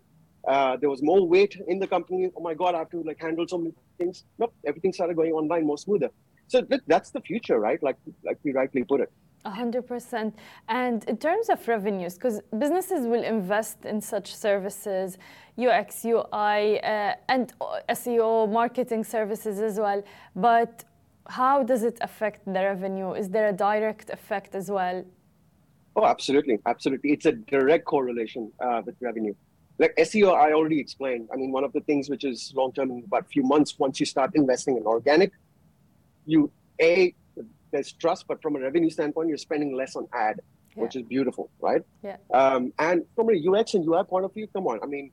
Uh, 0.47 0.77
there 0.77 0.91
was 0.91 1.03
more 1.03 1.27
weight 1.27 1.57
in 1.69 1.79
the 1.79 1.87
company. 1.87 2.31
Oh 2.37 2.43
my 2.43 2.55
God, 2.55 2.75
I 2.75 2.79
have 2.79 2.91
to 2.91 3.03
like 3.03 3.21
handle 3.21 3.47
so 3.49 3.59
many 3.59 3.73
things. 3.99 4.25
Nope, 4.39 4.53
everything 4.67 4.93
started 4.93 5.17
going 5.17 5.33
online 5.33 5.67
more 5.67 5.79
smoother. 5.79 6.11
So 6.49 6.63
that's 6.87 7.11
the 7.11 7.21
future, 7.21 7.59
right? 7.59 7.83
Like 7.83 7.97
like 8.25 8.39
we 8.43 8.53
rightly 8.53 8.85
put 8.85 9.01
it. 9.01 9.13
100%. 9.45 10.33
And 10.69 11.05
in 11.05 11.17
terms 11.17 11.49
of 11.49 11.67
revenues, 11.69 12.15
because 12.15 12.41
businesses 12.59 13.07
will 13.07 13.23
invest 13.23 13.85
in 13.85 14.01
such 14.01 14.35
services, 14.35 15.19
UX, 15.59 16.05
UI, 16.05 16.81
uh, 16.83 17.15
and 17.29 17.53
SEO, 17.89 18.51
marketing 18.51 19.05
services 19.05 19.61
as 19.61 19.79
well. 19.79 20.03
But 20.35 20.85
how 21.29 21.63
does 21.63 21.83
it 21.83 21.99
affect 22.01 22.45
the 22.47 22.61
revenue? 22.61 23.13
Is 23.13 23.29
there 23.31 23.49
a 23.49 23.53
direct 23.53 24.11
effect 24.11 24.55
as 24.55 24.71
well? 24.71 25.05
Oh, 25.97 26.05
absolutely. 26.05 26.59
Absolutely. 26.67 27.11
It's 27.13 27.27
a 27.27 27.33
direct 27.33 27.85
correlation 27.85 28.51
uh, 28.61 28.83
with 28.85 28.97
revenue. 29.01 29.35
Like 29.79 29.95
SEO, 29.97 30.35
I 30.35 30.53
already 30.53 30.79
explained. 30.79 31.29
I 31.33 31.37
mean, 31.37 31.51
one 31.53 31.65
of 31.65 31.73
the 31.73 31.81
things 31.81 32.09
which 32.09 32.25
is 32.25 32.53
long 32.55 32.73
term 32.73 33.03
about 33.05 33.23
a 33.23 33.29
few 33.29 33.43
months, 33.43 33.79
once 33.79 33.99
you 34.01 34.07
start 34.07 34.31
investing 34.35 34.77
in 34.77 34.85
organic, 34.85 35.33
you 36.27 36.51
A, 36.81 37.15
there's 37.75 37.93
trust, 37.93 38.27
but 38.29 38.41
from 38.41 38.55
a 38.55 38.61
revenue 38.61 38.89
standpoint, 38.89 39.29
you're 39.29 39.37
spending 39.37 39.75
less 39.75 39.97
on 39.97 40.07
ad, 40.15 40.41
yeah. 40.77 40.83
which 40.83 40.95
is 40.95 41.03
beautiful, 41.03 41.51
right? 41.61 41.83
Yeah. 42.05 42.19
Um, 42.33 42.73
and 42.79 43.03
from 43.17 43.31
a 43.31 43.37
UX 43.51 43.75
and 43.75 43.85
UI 43.85 44.05
point 44.05 44.25
of 44.25 44.33
view, 44.33 44.47
come 44.47 44.69
on, 44.69 44.79
I 44.81 44.87
mean, 44.87 45.11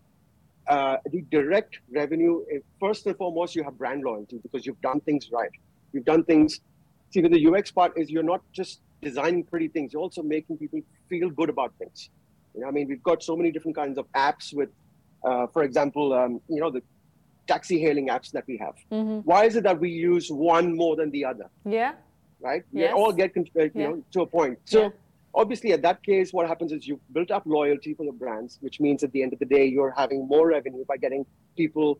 uh, 0.67 0.97
the 1.09 1.21
direct 1.31 1.79
revenue, 1.91 2.43
eh, 2.53 2.59
first 2.79 3.07
and 3.07 3.17
foremost, 3.17 3.55
you 3.55 3.63
have 3.63 3.77
brand 3.79 4.03
loyalty 4.03 4.39
because 4.43 4.67
you've 4.67 4.79
done 4.81 4.99
things 5.01 5.31
right. 5.31 5.49
You've 5.91 6.05
done 6.05 6.23
things. 6.23 6.61
See, 7.09 7.21
the 7.21 7.47
UX 7.47 7.71
part 7.71 7.97
is 7.97 8.11
you're 8.11 8.29
not 8.35 8.41
just 8.53 8.81
designing 9.01 9.43
pretty 9.43 9.67
things, 9.67 9.91
you're 9.91 10.03
also 10.03 10.21
making 10.21 10.57
people 10.57 10.81
feel 11.09 11.31
good 11.31 11.49
about 11.49 11.73
things. 11.79 12.11
You 12.53 12.61
know, 12.61 12.67
I 12.67 12.71
mean, 12.71 12.87
we've 12.87 13.01
got 13.01 13.23
so 13.23 13.35
many 13.35 13.51
different 13.51 13.75
kinds 13.75 13.97
of 13.97 14.05
apps 14.11 14.53
with, 14.53 14.69
uh, 15.25 15.47
for 15.47 15.63
example, 15.63 16.13
um, 16.13 16.39
you 16.47 16.61
know, 16.61 16.69
the 16.69 16.83
taxi 17.47 17.81
hailing 17.81 18.09
apps 18.09 18.31
that 18.33 18.43
we 18.45 18.57
have. 18.57 18.75
Mm-hmm. 18.91 19.19
Why 19.31 19.45
is 19.45 19.55
it 19.55 19.63
that 19.63 19.79
we 19.79 19.89
use 19.89 20.29
one 20.29 20.75
more 20.75 20.95
than 20.95 21.09
the 21.09 21.25
other? 21.25 21.49
Yeah 21.65 21.93
right? 22.41 22.63
Yes. 22.71 22.93
all 22.95 23.11
get 23.11 23.31
uh, 23.37 23.41
you 23.43 23.71
yeah. 23.73 23.87
know 23.87 24.03
to 24.11 24.21
a 24.21 24.25
point. 24.25 24.59
So 24.65 24.81
yeah. 24.81 24.89
obviously, 25.33 25.73
at 25.73 25.81
that 25.83 26.03
case, 26.03 26.33
what 26.33 26.47
happens 26.47 26.71
is 26.71 26.87
you've 26.87 27.13
built 27.13 27.31
up 27.31 27.43
loyalty 27.45 27.93
for 27.93 28.05
the 28.05 28.11
brands, 28.11 28.57
which 28.61 28.79
means 28.79 29.03
at 29.03 29.11
the 29.11 29.23
end 29.23 29.33
of 29.33 29.39
the 29.39 29.45
day, 29.45 29.65
you're 29.65 29.93
having 29.95 30.27
more 30.27 30.47
revenue 30.47 30.85
by 30.85 30.97
getting 30.97 31.25
people 31.55 31.99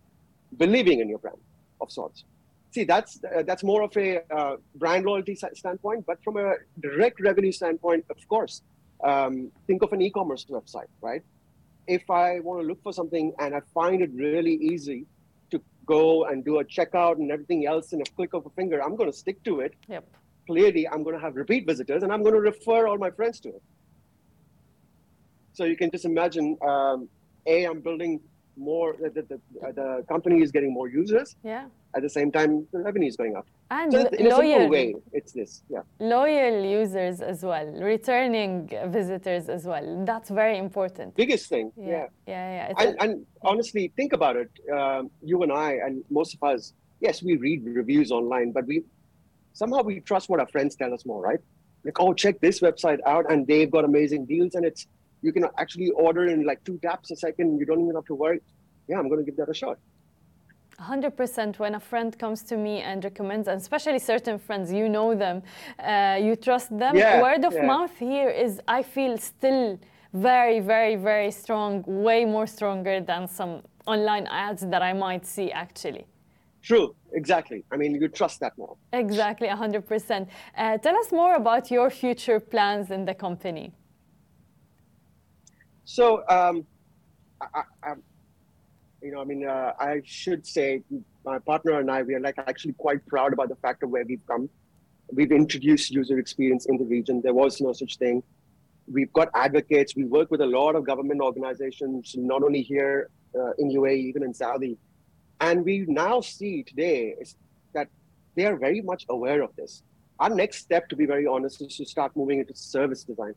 believing 0.58 1.00
in 1.00 1.10
your 1.10 1.20
brand 1.20 1.38
of 1.80 1.92
sorts. 1.92 2.24
See, 2.72 2.86
that's 2.86 3.20
uh, 3.24 3.44
that's 3.44 3.64
more 3.64 3.82
of 3.84 3.96
a 3.98 4.22
uh, 4.34 4.56
brand 4.76 5.06
loyalty 5.06 5.36
standpoint, 5.36 6.06
but 6.06 6.24
from 6.24 6.38
a 6.38 6.54
direct 6.80 7.20
revenue 7.20 7.52
standpoint, 7.52 8.06
of 8.10 8.18
course, 8.28 8.62
um, 9.04 9.52
think 9.68 9.82
of 9.84 9.92
an 9.92 10.02
e-commerce 10.02 10.46
website, 10.50 10.92
right? 11.02 11.22
If 11.88 12.10
I 12.10 12.40
want 12.40 12.62
to 12.62 12.68
look 12.68 12.82
for 12.82 12.94
something 12.94 13.34
and 13.40 13.56
I 13.56 13.62
find 13.74 14.02
it 14.02 14.12
really 14.14 14.54
easy 14.54 15.06
to 15.50 15.62
go 15.86 16.26
and 16.26 16.46
do 16.46 16.60
a 16.60 16.64
checkout 16.64 17.16
and 17.16 17.30
everything 17.32 17.66
else 17.66 17.92
in 17.92 18.00
a 18.00 18.06
click 18.16 18.34
of 18.34 18.46
a 18.46 18.50
finger, 18.52 18.82
I'm 18.82 18.96
going 18.96 19.12
to 19.12 19.18
stick 19.18 19.44
to 19.44 19.60
it. 19.60 19.74
Yep 19.90 20.06
clearly 20.52 20.88
I'm 20.92 21.04
going 21.04 21.16
to 21.20 21.24
have 21.28 21.36
repeat 21.44 21.66
visitors 21.66 22.04
and 22.04 22.12
I'm 22.14 22.24
going 22.24 22.38
to 22.40 22.46
refer 22.54 22.82
all 22.88 22.98
my 22.98 23.12
friends 23.12 23.40
to 23.46 23.50
it. 23.50 23.64
So 25.54 25.62
you 25.72 25.78
can 25.82 25.90
just 25.96 26.06
imagine, 26.06 26.58
um, 26.72 27.08
A, 27.46 27.56
I'm 27.70 27.80
building 27.88 28.20
more, 28.58 28.96
the, 29.00 29.10
the, 29.10 29.24
the, 29.32 29.40
the, 29.80 30.06
company 30.14 30.42
is 30.42 30.52
getting 30.52 30.74
more 30.74 30.90
users. 30.90 31.36
Yeah. 31.44 31.66
At 31.96 32.02
the 32.08 32.14
same 32.18 32.32
time, 32.32 32.52
the 32.74 32.80
revenue 32.80 33.08
is 33.08 33.18
going 33.22 33.36
up. 33.36 33.48
And 33.70 33.92
so 33.92 34.00
in 34.00 34.30
loyal, 34.30 34.42
a 34.42 34.52
simple 34.52 34.70
way, 34.70 34.96
it's 35.14 35.32
this. 35.32 35.64
Yeah. 35.70 35.84
Loyal 36.00 36.58
users 36.80 37.22
as 37.22 37.44
well, 37.44 37.68
returning 37.94 38.70
visitors 39.00 39.50
as 39.50 39.64
well. 39.66 39.86
That's 40.06 40.30
very 40.30 40.58
important. 40.58 41.16
Biggest 41.16 41.48
thing. 41.48 41.72
Yeah. 41.78 41.88
Yeah. 41.88 42.08
Yeah. 42.28 42.50
yeah. 42.58 42.74
And, 42.82 42.96
a, 42.96 43.04
and, 43.04 43.26
honestly, 43.42 43.92
think 43.96 44.12
about 44.14 44.36
it. 44.36 44.52
Um, 44.78 45.10
you 45.22 45.44
and 45.44 45.52
I, 45.52 45.72
and 45.86 46.04
most 46.10 46.34
of 46.36 46.44
us, 46.44 46.74
yes, 47.00 47.24
we 47.24 47.36
read 47.38 47.60
reviews 47.66 48.12
online, 48.12 48.52
but 48.52 48.66
we 48.68 48.84
somehow 49.54 49.82
we 49.82 50.00
trust 50.00 50.30
what 50.30 50.40
our 50.40 50.48
friends 50.48 50.76
tell 50.76 50.94
us 50.94 51.06
more, 51.06 51.22
right? 51.22 51.40
Like, 51.84 52.00
oh, 52.00 52.14
check 52.14 52.40
this 52.40 52.60
website 52.62 53.00
out, 53.06 53.32
and 53.32 53.48
they've 53.48 53.72
got 53.72 53.86
amazing 53.86 54.26
deals, 54.26 54.56
and 54.56 54.66
it's 54.66 54.88
you 55.22 55.32
can 55.32 55.46
actually 55.58 55.90
order 55.92 56.28
in 56.28 56.46
like 56.46 56.64
two 56.64 56.80
taps 56.80 57.12
a 57.12 57.16
second. 57.16 57.60
You 57.60 57.66
don't 57.66 57.82
even 57.82 57.96
have 57.96 58.06
to 58.06 58.16
worry. 58.16 58.42
Yeah, 58.88 59.00
I'm 59.00 59.08
going 59.08 59.24
to 59.24 59.26
give 59.26 59.38
that 59.38 59.50
a 59.50 59.54
shot. 59.54 59.78
100% 60.80 61.60
when 61.60 61.76
a 61.76 61.80
friend 61.80 62.18
comes 62.18 62.42
to 62.42 62.58
me 62.58 62.82
and 62.82 63.04
recommends, 63.04 63.48
and 63.48 63.62
especially 63.62 64.00
certain 64.00 64.40
friends, 64.40 64.74
you 64.74 64.90
know 64.90 65.14
them, 65.14 65.44
uh, 65.78 66.18
you 66.20 66.36
trust 66.36 66.76
them. 66.78 66.96
Yeah, 66.96 67.22
Word 67.22 67.46
of 67.46 67.54
yeah. 67.54 67.68
mouth 67.68 67.96
here 68.00 68.30
is, 68.30 68.60
I 68.68 68.82
feel, 68.82 69.18
still 69.20 69.80
very, 70.14 70.60
very, 70.60 70.96
very 70.96 71.32
strong, 71.32 71.84
way 71.86 72.26
more 72.26 72.48
stronger 72.48 73.00
than 73.00 73.28
some 73.28 73.62
online 73.86 74.28
ads 74.28 74.62
that 74.68 74.82
I 74.82 74.94
might 74.94 75.26
see 75.26 75.52
actually. 75.52 76.06
True, 76.62 76.96
exactly. 77.14 77.64
I 77.72 77.78
mean, 77.78 77.96
you 77.96 78.08
trust 78.08 78.40
that 78.42 78.58
more. 78.58 78.78
Exactly, 78.94 79.48
100%. 79.48 80.28
Uh, 80.56 80.78
tell 80.78 80.96
us 80.96 81.12
more 81.12 81.36
about 81.36 81.72
your 81.72 81.90
future 81.90 82.40
plans 82.40 82.92
in 82.92 83.06
the 83.06 83.16
company. 83.16 83.74
So, 85.86 86.24
um, 86.30 86.66
I, 87.42 87.64
I, 87.84 87.94
you 89.02 89.12
know, 89.12 89.22
I 89.22 89.26
mean, 89.26 89.48
uh, 89.48 89.74
I 89.80 90.02
should 90.06 90.46
say 90.46 90.84
my 91.26 91.40
partner 91.40 91.80
and 91.80 91.90
I, 91.90 92.04
we 92.04 92.14
are 92.14 92.20
like 92.20 92.36
actually 92.38 92.74
quite 92.74 93.06
proud 93.08 93.34
about 93.34 93.50
the 93.50 93.56
fact 93.56 93.82
of 93.82 93.90
where 93.90 94.06
we've 94.06 94.26
come. 94.28 94.48
We've 95.12 95.32
introduced 95.32 95.90
user 95.90 96.20
experience 96.20 96.68
in 96.68 96.78
the 96.78 96.86
region. 96.86 97.22
There 97.22 97.34
was 97.34 97.60
no 97.60 97.74
such 97.74 97.98
thing. 97.98 98.22
We've 98.88 99.12
got 99.14 99.30
advocates. 99.34 99.96
We 99.96 100.06
work 100.06 100.30
with 100.30 100.42
a 100.42 100.46
lot 100.46 100.76
of 100.76 100.86
government 100.86 101.22
organizations, 101.22 102.16
not 102.18 102.44
only 102.44 102.62
here 102.62 103.10
uh, 103.36 103.52
in 103.58 103.72
UAE, 103.72 103.98
even 103.98 104.24
in 104.24 104.34
Saudi 104.34 104.78
and 105.42 105.66
we 105.66 105.86
now 105.88 106.22
see 106.22 106.64
today 106.64 107.16
is 107.20 107.36
that 107.74 107.88
they 108.36 108.46
are 108.46 108.56
very 108.56 108.82
much 108.82 109.06
aware 109.10 109.42
of 109.42 109.54
this. 109.56 109.84
Our 110.20 110.30
next 110.30 110.58
step, 110.60 110.88
to 110.90 110.96
be 110.96 111.06
very 111.08 111.26
honest, 111.26 111.62
is 111.62 111.76
to 111.78 111.86
start 111.86 112.16
moving 112.16 112.40
into 112.40 112.56
service 112.56 113.04
design. 113.04 113.34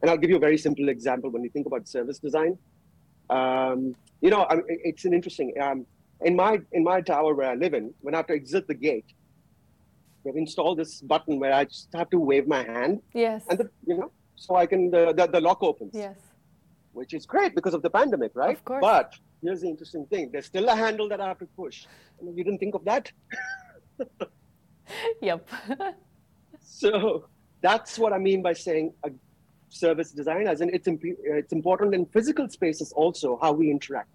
And 0.00 0.10
I'll 0.10 0.16
give 0.16 0.30
you 0.30 0.36
a 0.36 0.44
very 0.48 0.56
simple 0.56 0.88
example 0.88 1.30
when 1.30 1.42
you 1.42 1.50
think 1.50 1.66
about 1.66 1.88
service 1.88 2.18
design. 2.20 2.56
Um, 3.28 3.96
you 4.20 4.30
know, 4.30 4.42
I 4.48 4.60
it's 4.68 5.04
an 5.04 5.12
interesting. 5.12 5.52
Um, 5.60 5.84
in 6.20 6.36
my 6.36 6.60
in 6.72 6.84
my 6.84 7.00
tower 7.00 7.34
where 7.34 7.50
I 7.50 7.54
live 7.54 7.74
in, 7.74 7.92
when 8.00 8.14
I 8.14 8.18
have 8.18 8.28
to 8.28 8.34
exit 8.34 8.68
the 8.68 8.74
gate, 8.74 9.10
they've 10.24 10.36
installed 10.36 10.78
this 10.78 11.00
button 11.00 11.40
where 11.40 11.52
I 11.52 11.64
just 11.64 11.88
have 11.94 12.08
to 12.10 12.20
wave 12.20 12.46
my 12.46 12.62
hand. 12.62 13.02
Yes. 13.12 13.42
And 13.50 13.58
the, 13.58 13.68
you 13.86 13.96
know, 13.98 14.12
so 14.36 14.54
I 14.54 14.66
can 14.66 14.90
the, 14.90 15.12
the, 15.12 15.26
the 15.26 15.40
lock 15.40 15.62
opens. 15.62 15.90
Yes. 15.92 16.18
Which 16.92 17.12
is 17.14 17.26
great 17.26 17.54
because 17.54 17.74
of 17.74 17.82
the 17.82 17.90
pandemic, 17.90 18.32
right? 18.34 18.56
Of 18.56 18.64
course. 18.64 18.80
But 18.80 19.14
here's 19.42 19.60
the 19.60 19.68
interesting 19.68 20.06
thing 20.06 20.30
there's 20.32 20.46
still 20.46 20.68
a 20.68 20.76
handle 20.76 21.08
that 21.08 21.20
I 21.20 21.28
have 21.28 21.38
to 21.38 21.46
push. 21.56 21.86
I 22.20 22.24
mean, 22.24 22.36
you 22.36 22.44
didn't 22.44 22.58
think 22.58 22.74
of 22.74 22.84
that? 22.84 23.12
yep. 25.22 25.48
so 26.60 27.28
that's 27.60 27.98
what 27.98 28.12
I 28.12 28.18
mean 28.18 28.42
by 28.42 28.52
saying 28.52 28.92
a 29.04 29.10
service 29.68 30.12
design, 30.12 30.46
as 30.46 30.60
in 30.60 30.70
it's, 30.72 30.88
imp- 30.88 31.02
it's 31.04 31.52
important 31.52 31.94
in 31.94 32.06
physical 32.06 32.48
spaces 32.48 32.92
also 32.92 33.38
how 33.42 33.52
we 33.52 33.70
interact. 33.70 34.08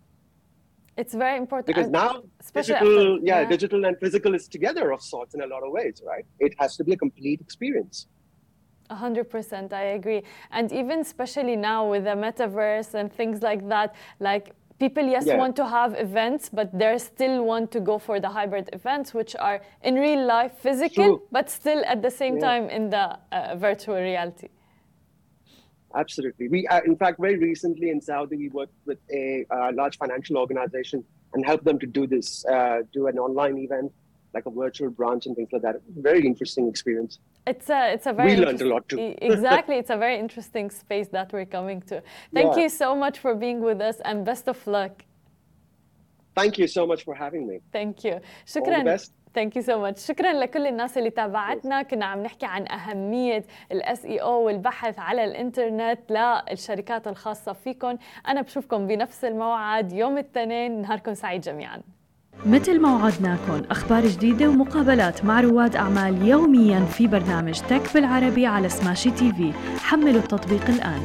It's 0.97 1.13
very 1.13 1.37
important. 1.37 1.67
Because 1.67 1.89
now 1.89 2.23
digital, 2.53 3.19
yeah, 3.23 3.41
yeah, 3.41 3.47
digital 3.47 3.85
and 3.85 3.97
physical 3.99 4.35
is 4.35 4.47
together 4.47 4.91
of 4.91 5.01
sorts 5.01 5.33
in 5.33 5.41
a 5.41 5.47
lot 5.47 5.63
of 5.63 5.71
ways, 5.71 6.01
right? 6.05 6.25
It 6.39 6.53
has 6.59 6.75
to 6.77 6.83
be 6.83 6.93
a 6.93 6.97
complete 6.97 7.39
experience. 7.41 8.07
100% 8.91 9.71
i 9.71 9.83
agree 9.83 10.21
and 10.51 10.71
even 10.73 10.99
especially 10.99 11.55
now 11.55 11.89
with 11.89 12.03
the 12.03 12.09
metaverse 12.09 12.93
and 12.93 13.11
things 13.11 13.41
like 13.41 13.67
that 13.69 13.95
like 14.19 14.53
people 14.83 15.05
yes 15.15 15.25
yeah. 15.27 15.37
want 15.41 15.55
to 15.61 15.65
have 15.77 15.91
events 16.07 16.49
but 16.59 16.67
they 16.81 16.91
still 16.97 17.43
want 17.51 17.71
to 17.75 17.79
go 17.89 17.95
for 18.07 18.19
the 18.25 18.31
hybrid 18.37 18.67
events 18.73 19.13
which 19.19 19.35
are 19.47 19.57
in 19.83 19.93
real 20.07 20.23
life 20.35 20.53
physical 20.67 21.05
True. 21.05 21.21
but 21.31 21.49
still 21.59 21.83
at 21.93 22.01
the 22.01 22.13
same 22.21 22.35
yeah. 22.35 22.47
time 22.47 22.69
in 22.77 22.89
the 22.95 23.05
uh, 23.07 23.55
virtual 23.67 23.99
reality 24.09 24.49
absolutely 26.03 26.47
we 26.47 26.59
uh, 26.67 26.81
in 26.91 26.95
fact 27.03 27.19
very 27.27 27.37
recently 27.49 27.89
in 27.93 28.01
saudi 28.09 28.37
we 28.43 28.49
worked 28.49 28.79
with 28.85 29.01
a 29.21 29.45
uh, 29.55 29.71
large 29.81 29.97
financial 30.03 30.37
organization 30.43 31.03
and 31.33 31.45
helped 31.45 31.65
them 31.69 31.79
to 31.83 31.87
do 31.99 32.07
this 32.15 32.27
uh, 32.45 32.79
do 32.91 33.07
an 33.11 33.19
online 33.27 33.57
event 33.67 33.91
like 34.33 34.45
a 34.51 34.53
virtual 34.63 34.89
branch 34.89 35.25
and 35.27 35.35
things 35.35 35.49
like 35.51 35.61
that 35.67 35.75
very 36.09 36.25
interesting 36.31 36.67
experience 36.73 37.19
it's 37.46 37.68
a 37.70 37.92
it's 37.94 38.06
a 38.06 38.12
very 38.12 38.30
we 38.30 38.36
learned 38.44 38.62
a 38.62 38.68
lot 38.74 38.88
too. 38.88 39.14
exactly, 39.32 39.76
it's 39.76 39.90
a 39.90 39.96
very 39.96 40.18
interesting 40.24 40.70
space 40.70 41.08
that 41.16 41.32
we're 41.32 41.50
coming 41.58 41.80
to. 41.90 42.02
Thank 42.34 42.56
yeah. 42.56 42.62
you 42.62 42.68
so 42.68 42.88
much 43.04 43.16
for 43.18 43.34
being 43.34 43.60
with 43.60 43.80
us, 43.80 43.96
and 44.08 44.24
best 44.24 44.48
of 44.48 44.58
luck. 44.66 45.04
Thank 46.34 46.58
you 46.58 46.66
so 46.66 46.86
much 46.86 47.04
for 47.04 47.14
having 47.14 47.46
me. 47.46 47.56
Thank 47.72 48.04
you. 48.04 48.14
All 48.14 48.20
the 48.20 48.52
شكرا 48.52 48.82
best. 48.84 49.12
ثانك 49.36 49.56
يو 49.56 49.62
سو 49.62 49.80
ماتش 49.80 50.06
شكرا 50.06 50.32
لكل 50.32 50.66
الناس 50.66 50.98
اللي 50.98 51.10
تابعتنا 51.10 51.82
كنا 51.82 52.04
عم 52.04 52.22
نحكي 52.22 52.46
عن 52.46 52.68
اهميه 52.68 53.44
الاس 53.72 54.04
اي 54.04 54.18
او 54.18 54.46
والبحث 54.46 54.98
على 54.98 55.24
الانترنت 55.24 56.00
للشركات 56.10 57.08
الخاصه 57.08 57.52
فيكم 57.52 57.96
انا 58.28 58.42
بشوفكم 58.42 58.86
بنفس 58.86 59.24
الموعد 59.24 59.92
يوم 59.92 60.12
الاثنين 60.12 60.82
نهاركم 60.82 61.14
سعيد 61.14 61.40
جميعا 61.40 61.82
مثل 62.45 62.81
ما 62.81 62.95
وعدناكم 62.95 63.61
أخبار 63.71 64.07
جديدة 64.07 64.49
ومقابلات 64.49 65.25
مع 65.25 65.41
رواد 65.41 65.75
أعمال 65.75 66.27
يوميا 66.27 66.79
في 66.79 67.07
برنامج 67.07 67.59
تك 67.59 67.93
بالعربي 67.93 68.45
على 68.45 68.69
سماشي 68.69 69.11
تي 69.11 69.33
في. 69.33 69.53
حملوا 69.79 70.21
التطبيق 70.21 70.69
الآن. 70.69 71.01